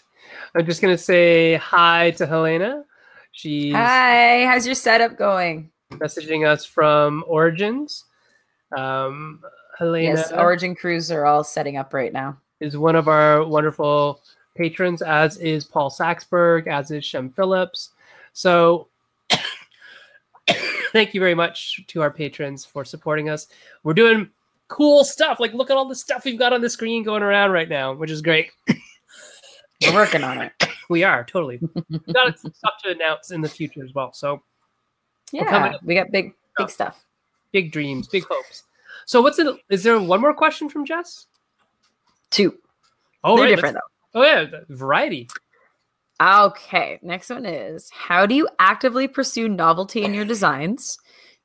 [0.56, 2.84] I'm just gonna say hi to Helena.
[3.32, 5.72] She's Hi, how's your setup going?
[5.94, 8.06] messaging us from Origins.
[8.78, 9.42] Um,
[9.80, 12.38] Helena Yes, Origin crews are all setting up right now.
[12.60, 14.22] is one of our wonderful
[14.56, 17.90] patrons, as is Paul Saxberg, as is Shem Phillips.
[18.34, 18.88] So
[20.92, 23.48] thank you very much to our patrons for supporting us.
[23.84, 24.30] We're doing
[24.68, 25.40] cool stuff.
[25.40, 27.94] Like look at all the stuff we've got on the screen going around right now,
[27.94, 28.52] which is great.
[29.82, 30.52] We're working on it.
[30.90, 31.60] We are totally.
[31.90, 34.12] We've got stuff to announce in the future as well.
[34.12, 34.44] So
[35.32, 37.06] Yeah, we got big, big stuff.
[37.54, 38.64] big dreams, big hopes.
[39.06, 39.58] So what's in?
[39.70, 41.28] Is there one more question from Jess?
[42.32, 42.58] Two.
[43.24, 45.28] Oh, They're right, different let's, Oh yeah, variety.
[46.22, 50.98] Okay, next one is how do you actively pursue novelty in your designs?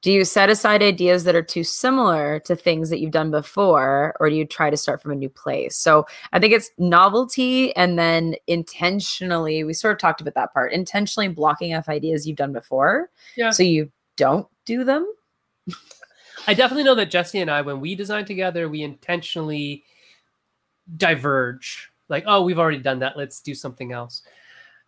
[0.02, 4.14] Do you set aside ideas that are too similar to things that you've done before,
[4.20, 5.76] or do you try to start from a new place?
[5.76, 10.72] So I think it's novelty and then intentionally, we sort of talked about that part,
[10.72, 13.10] intentionally blocking off ideas you've done before.
[13.36, 13.50] Yeah.
[13.50, 15.12] So you don't do them.
[16.46, 19.82] I definitely know that Jessey and I, when we design together, we intentionally
[20.96, 21.90] diverge.
[22.08, 23.16] Like, oh, we've already done that.
[23.16, 24.22] Let's do something else.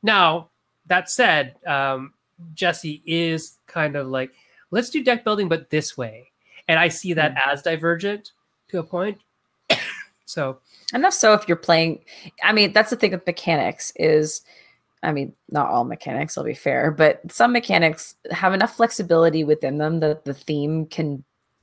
[0.02, 0.50] Now,
[0.86, 2.14] that said, um,
[2.54, 4.32] Jessey is kind of like,
[4.70, 6.30] let's do deck building, but this way.
[6.68, 7.52] And I see that Mm.
[7.52, 8.32] as divergent
[8.68, 9.18] to a point.
[10.24, 10.60] so,
[10.92, 12.04] Enough so if you're playing,
[12.42, 14.42] I mean, that's the thing with mechanics is,
[15.02, 19.78] I mean, not all mechanics, I'll be fair, but some mechanics have enough flexibility within
[19.78, 21.22] them that the theme can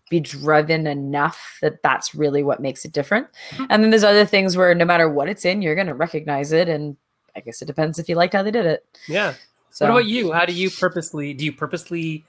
[0.09, 3.27] be driven enough that that's really what makes it different.
[3.51, 3.67] Mhm.
[3.69, 6.51] And then there's other things where no matter what it's in, you're going to recognize
[6.51, 6.69] it.
[6.69, 6.95] And
[7.35, 8.85] I guess it depends if you liked how they did it.
[9.07, 9.33] yeah.
[9.69, 10.31] So What about you?
[10.31, 12.25] How do you purposely, do you purposely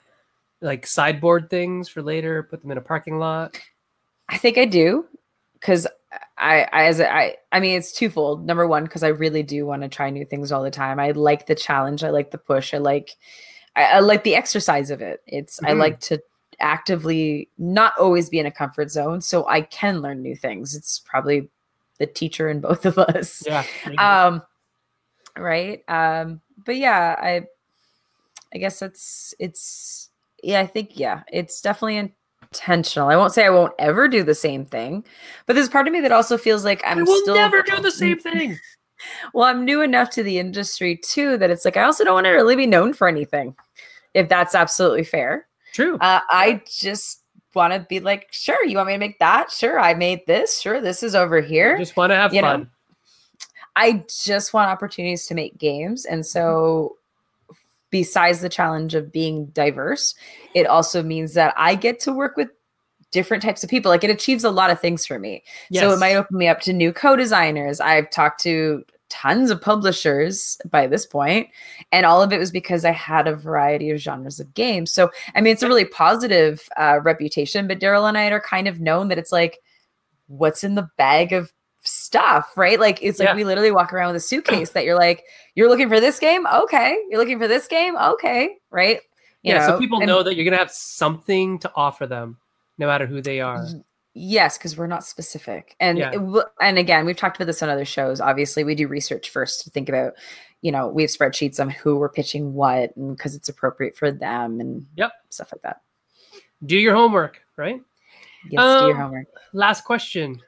[0.60, 3.58] like sideboard things for later, put them in a parking lot?
[4.28, 5.06] I think I do
[5.54, 5.86] because
[6.36, 8.44] I, I as I I mean it's twofold.
[8.46, 10.98] Number one, because I really do want to try new things all the time.
[11.00, 12.04] I like the challenge.
[12.04, 12.74] I like the push.
[12.74, 13.10] I like
[13.76, 15.20] I, I like the exercise of it.
[15.26, 15.78] It's I Mhm.
[15.78, 16.20] like to
[16.60, 20.74] actively not always be in a comfort zone, so I can learn new things.
[20.74, 21.48] It's probably
[21.98, 23.42] the teacher in both of us.
[23.46, 23.64] Yeah.
[23.98, 24.42] Um,
[25.36, 25.82] right.
[25.88, 27.42] Um, but yeah, I
[28.54, 30.10] I guess it's it's
[30.42, 33.08] yeah, I think yeah, it's definitely intentional.
[33.08, 35.04] I won't say I won't ever do the same thing,
[35.46, 37.76] but there's part of me that also feels like I'm I will still never do
[37.82, 38.58] the same thing.
[39.32, 42.26] Well, I'm new enough to the industry too that it's like I also don't want
[42.26, 43.54] to really be known for anything,
[44.14, 45.47] if that's absolutely fair.
[45.72, 45.96] True.
[46.00, 47.22] Uh, I just
[47.54, 49.50] want to be like, sure, you want me to make that?
[49.50, 50.60] Sure, I made this.
[50.60, 51.76] Sure, this is over here.
[51.78, 52.70] Just want to have you know, fun.
[53.76, 56.04] I just want opportunities to make games.
[56.04, 56.96] And so,
[57.90, 60.14] besides the challenge of being diverse,
[60.54, 62.50] it also means that I get to work with
[63.10, 63.90] different types of people.
[63.90, 65.42] Like it achieves a lot of things for me.
[65.72, 67.80] So, it might open me up to new co designers.
[67.80, 71.48] I've talked to tons of publishers by this point,
[71.92, 74.90] and all of it was because I had a variety of genres of games.
[74.92, 78.68] So, I mean, it's a really positive uh, reputation, but Daryl and I are kind
[78.68, 79.60] of known that it's like,
[80.26, 81.52] what's in the bag of
[81.82, 82.78] stuff, right?
[82.78, 83.34] Like it's like Yeah.
[83.34, 86.46] we literally walk around with a suitcase that you're like, you're looking for this game,
[86.46, 86.98] okay.
[87.08, 89.00] You're looking for this game, okay, right?
[89.42, 92.36] You yeah, so people and- know that you're gonna have something to offer them,
[92.76, 93.64] no matter who they are.
[94.20, 96.10] Yes, because we're not specific, and Yeah.
[96.12, 98.20] it and again, we've talked about this on other shows.
[98.20, 100.14] Obviously, we do research first to think about,
[100.60, 104.10] you know, we have spreadsheets on who we're pitching what, and because it's appropriate for
[104.10, 105.12] them, and Yep.
[105.30, 105.82] stuff like that.
[106.66, 107.80] Do your homework, right?
[108.50, 109.26] Yes, do your Um, homework.
[109.52, 110.40] Last question.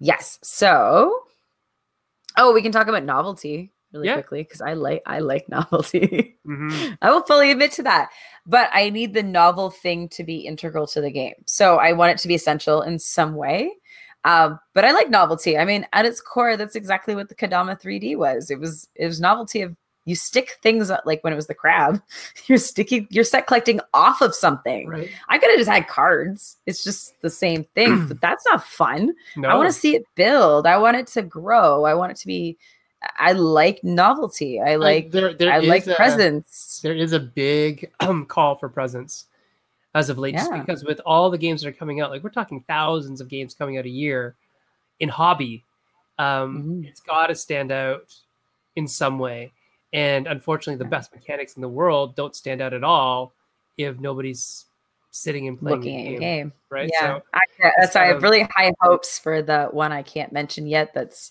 [0.00, 0.38] Yes.
[0.42, 1.26] So,
[2.36, 4.14] oh, we can talk about novelty really Yeah.
[4.14, 6.36] quickly because I like I like novelty.
[6.46, 6.98] Mhm.
[7.02, 8.10] I will fully admit to that.
[8.46, 11.34] But I need the novel thing to be integral to the game.
[11.46, 13.70] So I want it to be essential in some way.
[14.24, 15.58] Um, but I like novelty.
[15.58, 18.50] I mean, at its core, that's exactly what the Kodama 3D was.
[18.50, 19.74] It was it was novelty of
[20.04, 22.02] you stick things like when it was the crab,
[22.46, 24.88] you're sticking you're set collecting off of something.
[24.88, 25.08] Right.
[25.28, 26.56] I could have just had cards.
[26.66, 29.12] It's just the same thing, but that's not fun.
[29.36, 29.48] No.
[29.48, 30.66] I want to see it build.
[30.66, 31.84] I want it to grow.
[31.84, 32.58] I want it to be.
[33.18, 34.60] I like novelty.
[34.60, 35.10] I like.
[35.10, 36.80] there, there I like a- presence.
[36.82, 39.26] There is a big um, call for presence
[39.94, 42.30] as of late, just because with all the games that are coming out, like we're
[42.30, 44.34] talking thousands of games coming out a year
[45.00, 45.64] in hobby.
[46.18, 46.88] Um, Mhm.
[46.88, 48.14] It's got to stand out
[48.76, 49.52] in some way.
[49.92, 50.96] And unfortunately, the Yeah.
[50.98, 53.32] best mechanics in the world don't stand out at all
[53.76, 54.66] if nobody's
[55.12, 56.52] sitting and playing Looking at your game, game.
[56.70, 56.90] right?
[56.92, 57.40] Yeah, So I,
[57.78, 60.92] that's why I have really high hopes for the one I can't mention yet.
[60.94, 61.30] That's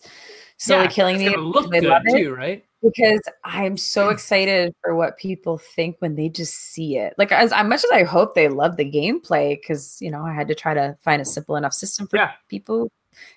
[0.58, 1.36] slowly yeah, killing me.
[1.36, 2.64] look good love it too, right?
[2.84, 7.14] because I'm so excited for what people think when they just see it.
[7.18, 10.34] Like as, as much as I hope they love the gameplay, because you know I
[10.34, 12.32] had to try to find a simple enough system for Yeah.
[12.50, 12.92] people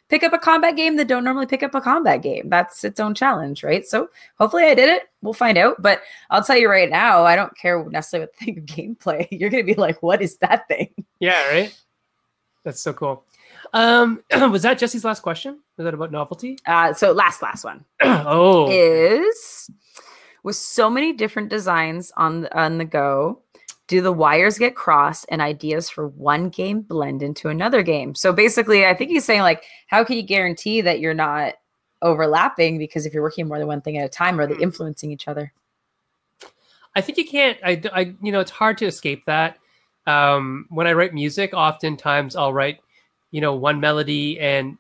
[0.08, 2.48] pick up a combat game that don't normally pick up a combat game.
[2.48, 3.86] That's its own challenge, right?
[3.86, 4.08] So
[4.38, 5.04] hopefully I did it.
[5.22, 5.80] We'll find out.
[5.80, 9.28] But I'll tell you right now, I don't care necessarily what they think of gameplay.
[9.30, 10.90] You're gonna be like, what is that thing?
[11.20, 11.76] Yeah, right.
[12.64, 13.24] That's so cool.
[13.72, 15.60] Um, was that Jessey's last question?
[15.76, 16.58] Was that about novelty?
[16.66, 17.84] Uh, so last last one.
[18.02, 19.70] oh, is
[20.42, 23.40] with so many different designs on the, on the go
[23.86, 28.32] do the wires get crossed and ideas for one game blend into another game so
[28.32, 31.54] basically i think he's saying like how can you guarantee that you're not
[32.02, 34.62] overlapping because if you're working more than one thing at a time are they Hmm.
[34.62, 35.52] influencing each other
[36.96, 37.58] I think you can't.
[37.64, 39.58] I, I, you know, it's hard to escape that.
[40.06, 42.78] Um, when I write music, oftentimes I'll write,
[43.32, 44.78] you know, one melody and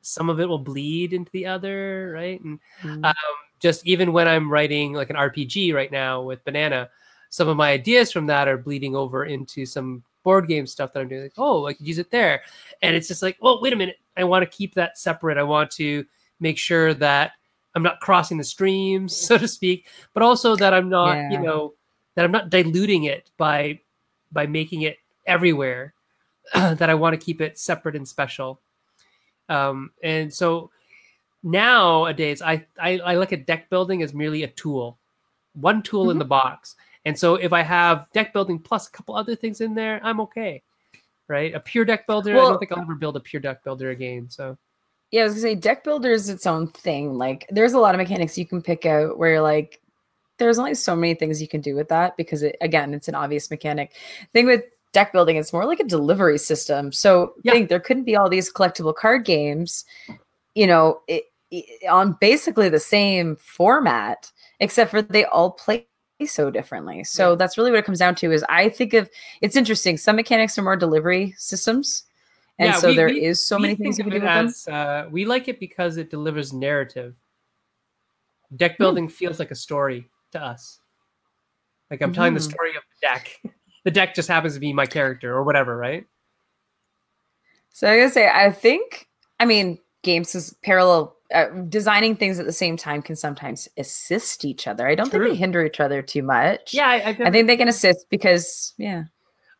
[0.00, 2.40] some of it will bleed into the other, right?
[2.40, 3.04] And Mm.
[3.04, 3.14] um,
[3.60, 6.88] just even when I'm writing like an RPG right now with Banana,
[7.34, 11.00] some of my ideas from that are bleeding over into some board game stuff that
[11.00, 11.22] I'm doing.
[11.24, 12.42] Like, oh, I could use it there,
[12.80, 15.36] and it's just like, well, wait a minute, I want to keep that separate.
[15.36, 16.04] I want to
[16.38, 17.32] make sure that
[17.74, 21.74] I'm not crossing the streams, so to speak, but also that I'm not, you know,
[22.14, 23.80] that I'm not diluting it by
[24.30, 25.92] by making it everywhere.
[26.54, 28.60] that I want to keep it separate and special.
[29.48, 30.70] Um, and so
[31.42, 34.98] nowadays, I, I I look at deck building as merely a tool,
[35.54, 36.20] one tool in Mhm.
[36.20, 36.76] the box.
[37.04, 40.20] And so if I have deck building plus a couple other things in there, I'm
[40.20, 40.62] okay.
[41.28, 41.54] Right?
[41.54, 42.32] A pure deck builder.
[42.32, 44.28] I don't think I'll ever build a pure deck builder again.
[44.30, 44.56] So
[45.10, 47.14] Yeah, I was gonna say deck builder is its own thing.
[47.14, 49.80] Like there's a lot of mechanics you can pick out where you're like
[50.38, 53.14] there's only so many things you can do with that because it, again, it's an
[53.14, 53.92] obvious mechanic.
[54.32, 56.90] Thing with deck building, it's more like a delivery system.
[56.90, 57.52] So Yeah.
[57.52, 59.84] think there couldn't be all these collectible card games,
[60.56, 65.86] you know, it, it- on basically the same format, except for they all play
[66.24, 67.02] so differently.
[67.04, 67.36] So Yeah.
[67.36, 68.30] that's really what it comes down to.
[68.32, 69.10] Is I think of
[69.40, 69.96] it's interesting.
[69.96, 72.04] Some mechanics are more delivery systems.
[72.58, 74.64] And Yeah, so we- there we- is so many things you can do with it
[74.66, 74.74] them.
[74.74, 77.16] uh, we like it because it delivers narrative.
[78.50, 78.56] Hmm.
[78.56, 80.78] Deck building feels like a story to us.
[81.90, 82.50] Like I'm telling the Mhm.
[82.50, 83.40] story of the deck.
[83.84, 86.06] the deck just happens to be my character or whatever, right?
[87.70, 89.08] So I gotta say, I think,
[89.40, 91.16] I mean, games is parallel.
[91.34, 94.86] Uh, designing things at the same time can sometimes assist each other.
[94.86, 96.72] I don't think they hinder each other too much.
[96.72, 99.04] Yeah, I, I've I think they can assist because, yeah,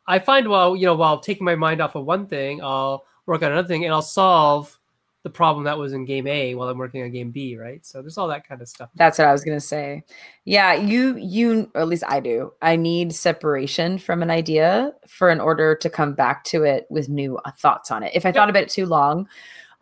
[0.06, 3.42] I find while you know while taking my mind off of one thing, I'll work
[3.42, 4.78] on another thing and I'll solve
[5.24, 7.84] the problem that was in game A while I'm working on game B, right?
[7.84, 8.90] So there's all that kind of stuff.
[8.94, 10.04] that's what I was gonna say.
[10.44, 12.52] Yeah, you, you, or at least I do.
[12.60, 17.08] I need separation from an idea for in order to come back to it with
[17.08, 18.12] new uh, thoughts on it.
[18.14, 19.26] If I thought about it too long,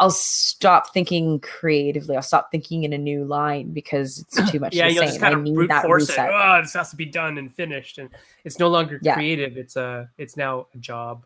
[0.03, 2.17] I'll stop thinking creatively.
[2.17, 5.09] I'll stop thinking in a new line because it's too much yeah, you'll same.
[5.11, 6.29] just kind I of brute that force reset.
[6.29, 6.33] it.
[6.35, 8.11] Oh, this has to be done and finished, and
[8.45, 9.15] it's no longer Yeah.
[9.15, 9.57] creative.
[9.57, 11.25] It's a it's now a job.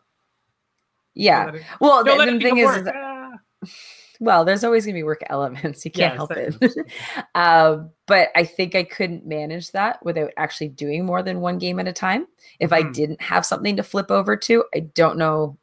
[1.15, 1.55] Yeah.
[1.55, 3.33] It- Well, the, the thing is, is Ah.
[4.21, 5.83] well, there's always going to be work elements.
[5.87, 6.87] You can't Yes, help it.
[7.35, 11.81] uh, but I think I couldn't manage that without actually doing more than one game
[11.81, 12.27] at a time.
[12.61, 12.93] If I Mhm.
[12.93, 15.57] didn't have something to flip over to, I don't know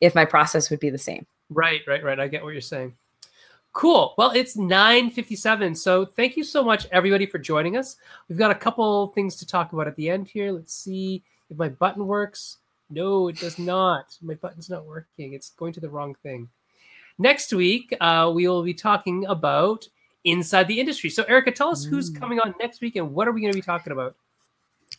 [0.00, 1.26] if my process would be the same.
[1.50, 2.18] Right, right, right.
[2.18, 2.94] I get what you're saying.
[3.72, 4.14] Cool.
[4.16, 5.76] Well, it's 9:57.
[5.76, 7.96] So thank you so much everybody for joining us.
[8.28, 10.52] We've got a couple things to talk about at the end here.
[10.52, 12.58] Let's see if my button works.
[12.90, 14.16] No, it does not.
[14.22, 15.32] My button's not working.
[15.32, 16.48] It's going to the wrong thing.
[17.18, 19.88] Next week, uh, we will be talking about
[20.24, 21.10] inside the industry.
[21.10, 22.20] So, Erica, tell us who's Mm.
[22.20, 24.14] coming on next week and what are we going to be talking about?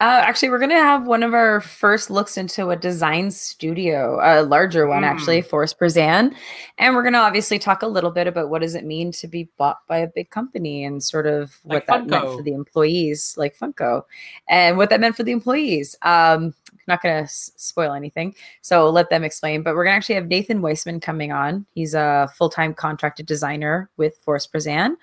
[0.02, 4.20] Uh, actually, we're going to have one of our first looks into a design studio,
[4.22, 6.36] a larger one, actually, Forrest-Pruzan.
[6.78, 9.28] And we're going to obviously talk a little bit about what does it mean to
[9.28, 12.54] be bought by a big company and sort of Like what that meant for the
[12.54, 14.04] employees, like Funko,
[14.50, 15.96] and what that meant for the employees.
[16.02, 16.54] Um,
[16.88, 19.64] not going to s- spoil anything, so let them explain.
[19.64, 21.66] But we're going to actually have Nathan Weissman coming on.
[21.74, 24.96] He's a full time contracted designer with Forrest-Pruzan.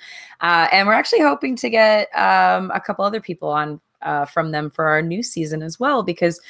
[0.42, 4.50] Uh, and we're actually hoping to get um, a couple other people on uh, from
[4.52, 6.40] them for our new season as well because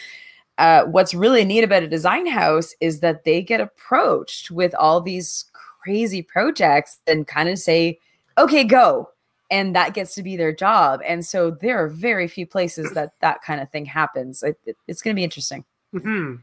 [0.58, 5.00] uh, what's really neat about a design house is that they get approached with all
[5.00, 5.46] these
[5.82, 7.98] crazy projects and kind of say
[8.38, 9.08] okay go
[9.50, 11.00] and that gets to be their job.
[11.06, 14.42] And so there are very few places that that kind of thing happens.
[14.42, 15.64] It, it- it's going to be interesting.
[15.92, 16.36] Hmm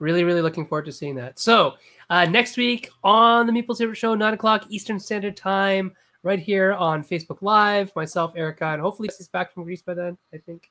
[0.00, 1.38] Really, really looking forward to seeing that.
[1.38, 1.74] So,
[2.10, 5.92] uh, next week on the Meeple Syrup Show, 9 o'clock Eastern Standard Time,
[6.22, 7.94] right here on Facebook Live.
[7.96, 10.70] Myself, Erica, and hopefully she's back from Greece by then, I think.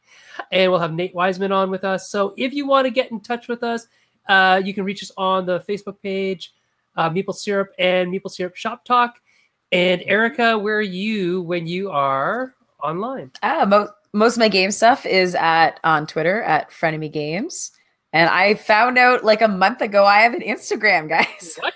[0.52, 2.10] And we'll have Nate Wiseman on with us.
[2.10, 3.88] So, if you want to get in touch with us,
[4.30, 6.54] uh, you can reach us on the Facebook page,
[6.96, 9.20] uh, Meeple Syrup and Meeple Syrup Shop Talk.
[9.72, 13.32] And Erica, where are you when you are online?
[13.44, 17.72] ah, mo- most of my game stuff is at on twitter at frenemy games
[18.12, 21.74] and i found out like a month ago i have an instagram guys What?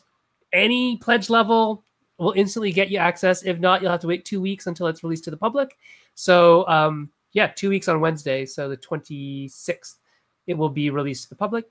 [0.52, 1.84] any pledge level
[2.18, 3.42] will instantly get you access.
[3.42, 5.76] If not, you'll have to wait two weeks until it's released to the public.
[6.14, 9.96] So um, yeah, two weeks on Wednesday, so the 26th,
[10.46, 11.66] it will be released to the public.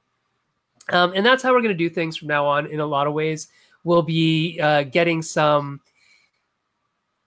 [0.90, 3.08] Um, and that's how we're going to do things from now on in a lot
[3.08, 3.48] of ways.
[3.84, 5.82] We'll be uh, getting some.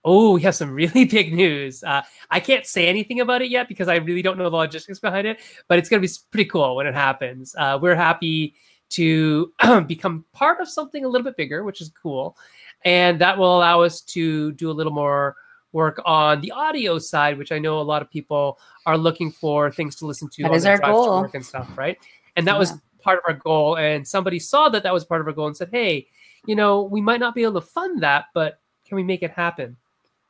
[0.04, 1.82] Oh, we have some really big news.
[1.82, 4.98] Uh, I can't say anything about it yet because I really don't know the logistics
[4.98, 7.54] behind it, but it's going to be pretty cool when it happens.
[7.56, 8.54] Uh, we're happy
[8.90, 9.52] to
[9.86, 12.36] become part of something a little bit bigger, which is cool.
[12.84, 15.36] And that will allow us to do a little more
[15.72, 19.70] work on the audio side, which I know a lot of people are looking for
[19.70, 20.42] things to listen to.
[20.44, 21.22] That is our goal.
[21.22, 21.98] work and stuff, right?
[22.36, 22.58] And that yeah.
[22.58, 22.74] was
[23.04, 23.76] part of our goal.
[23.76, 26.08] And somebody saw that that was part of our goal and said, "Hey,
[26.46, 29.30] you know, we might not be able to fund that, but can we make it
[29.30, 29.76] happen?"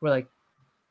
[0.01, 0.27] We're like,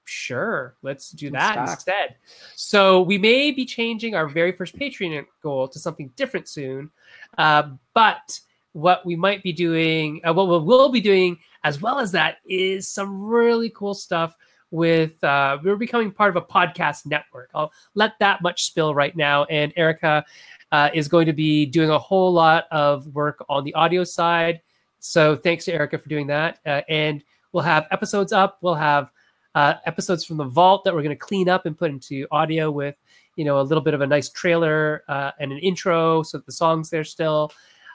[0.06, 2.16] "Sure, let's do that instead."
[2.56, 6.90] So we may be changing our very first Patreon goal to something different soon,
[7.38, 8.40] uh, but
[8.72, 12.38] what we might be doing, uh, what we will be doing as well as that
[12.48, 14.36] is some really cool stuff
[14.72, 17.52] with uh, we're becoming part of a podcast network.
[17.54, 19.46] I'll let that much spill right now.
[19.46, 20.26] And Erica
[20.74, 24.60] uh, is going to be doing a whole lot of work on the audio side.
[25.00, 26.60] So thanks to Erica for doing that.
[26.66, 28.58] Uh, and we'll have episodes up.
[28.62, 29.12] We'll have
[29.54, 32.72] uh, episodes from the vault that we're going to clean up and put into audio
[32.72, 32.96] with,
[33.36, 36.46] you know, a little bit of a nice trailer uh, and an intro so that
[36.48, 37.52] the songs there still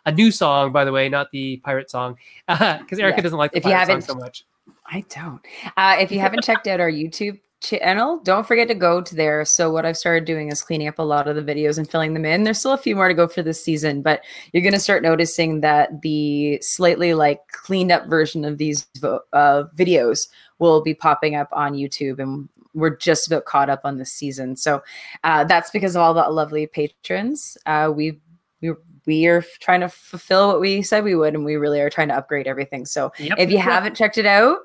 [0.07, 2.17] a new song, by the way, not the pirate song,
[2.47, 3.23] because Erica yeah.
[3.23, 4.47] doesn't like the if pirate song so much.
[4.87, 5.41] I don't.
[5.77, 9.45] Uh, if you haven't checked out our YouTube channel, don't forget to go to there.
[9.45, 12.15] So what I've started doing is cleaning up a lot of the videos and filling
[12.15, 12.45] them in.
[12.45, 15.03] There's still a few more to go for this season, but you're going to start
[15.03, 20.29] noticing that the slightly like cleaned up version of these uh, videos
[20.59, 24.57] will be popping up on YouTube and we're just about caught up on this season.
[24.57, 24.83] So
[25.25, 27.57] uh, that's because of all the lovely patrons.
[27.67, 28.21] Uh, we've
[28.61, 28.73] we
[29.07, 32.09] we are trying to fulfill what we said we would, and we really are trying
[32.09, 32.85] to upgrade everything.
[32.85, 33.39] So yep.
[33.39, 34.59] if you haven't checked it out,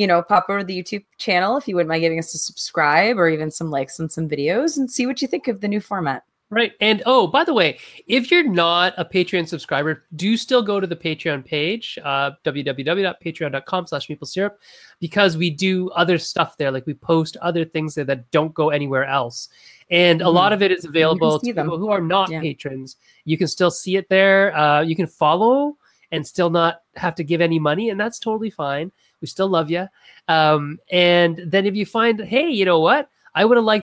[0.00, 2.38] you know, pop over to the YouTube channel if you wouldn't mind giving us a
[2.38, 5.68] subscribe or even some likes on some videos and see what you think of the
[5.68, 6.24] new format.
[6.48, 6.72] Right.
[6.80, 10.86] And oh, by the way, if you're not a Patreon subscriber, do still go to
[10.86, 14.52] the Patreon page, uh, www.patreon.com slash meeplesyrup,
[15.00, 16.70] because we do other stuff there.
[16.70, 19.50] Like we post other things there that don't go anywhere else.
[19.90, 20.28] And mm-hmm.
[20.28, 21.66] a lot of it is available to them.
[21.66, 22.40] people who are not yeah.
[22.40, 22.96] patrons.
[23.26, 24.56] You can still see it there.
[24.56, 25.76] Uh, you can follow
[26.10, 27.90] and still not have to give any money.
[27.90, 28.90] And that's totally fine.
[29.20, 29.86] We still love you.
[30.28, 33.08] Um, and then if you find, hey, you know what?
[33.34, 33.84] I would have liked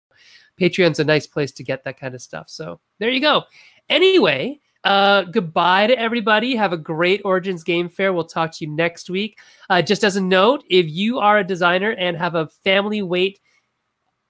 [0.60, 2.48] Patreon's a nice place to get that kind of stuff.
[2.48, 3.44] So there you go.
[3.88, 6.54] Anyway, uh, goodbye to everybody.
[6.56, 8.12] Have a great Origins Game Fair.
[8.12, 9.38] We'll talk to you next week.
[9.70, 13.40] Uh, just as a note, if you are a designer and have a family weight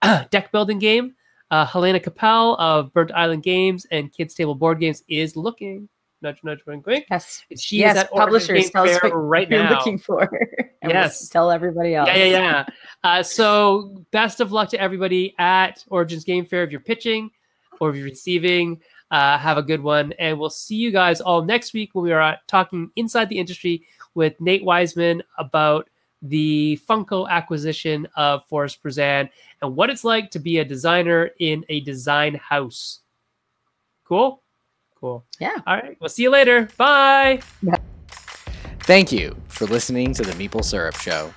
[0.30, 1.14] deck building game,
[1.50, 5.88] uh, Helaina Cappel of Burnt Island Games and Kids Table Board Games is looking
[6.24, 7.06] nudge, nudge, wink, wink.
[7.08, 7.44] Yes.
[7.56, 9.70] She yes, is at publishers tell us what right you're now.
[9.78, 10.28] looking for.
[10.82, 11.22] yes.
[11.22, 12.08] We'll tell everybody else.
[12.08, 12.66] Yeah, yeah, yeah.
[13.04, 17.30] uh, so best of luck to everybody at Origins Game Fair if you're pitching
[17.78, 18.80] or if you're receiving.
[19.10, 20.12] Uh, have a good one.
[20.18, 23.86] And we'll see you guys all next week when we are talking inside the industry
[24.14, 25.88] with Nate Wiseman about
[26.22, 29.28] the Funko acquisition of Forrest-Pruzan
[29.60, 33.00] and what it's like to be a designer in a design house.
[34.04, 34.42] Cool?
[35.04, 35.24] Cool.
[35.38, 35.56] Yeah.
[35.66, 35.98] All right.
[36.00, 36.66] We'll see you later.
[36.78, 37.40] Bye.
[37.60, 37.76] Yeah.
[38.84, 41.30] Thank you for listening to the Meeple Syrup Show.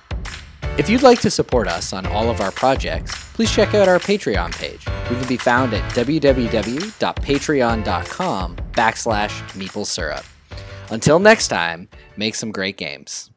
[0.78, 3.98] If you'd like to support us on all of our projects, please check out our
[3.98, 4.86] Patreon page.
[5.10, 10.24] We can be found at www.patreon.com backslash meeplesyrup.
[10.90, 13.30] Until next time, make some great games.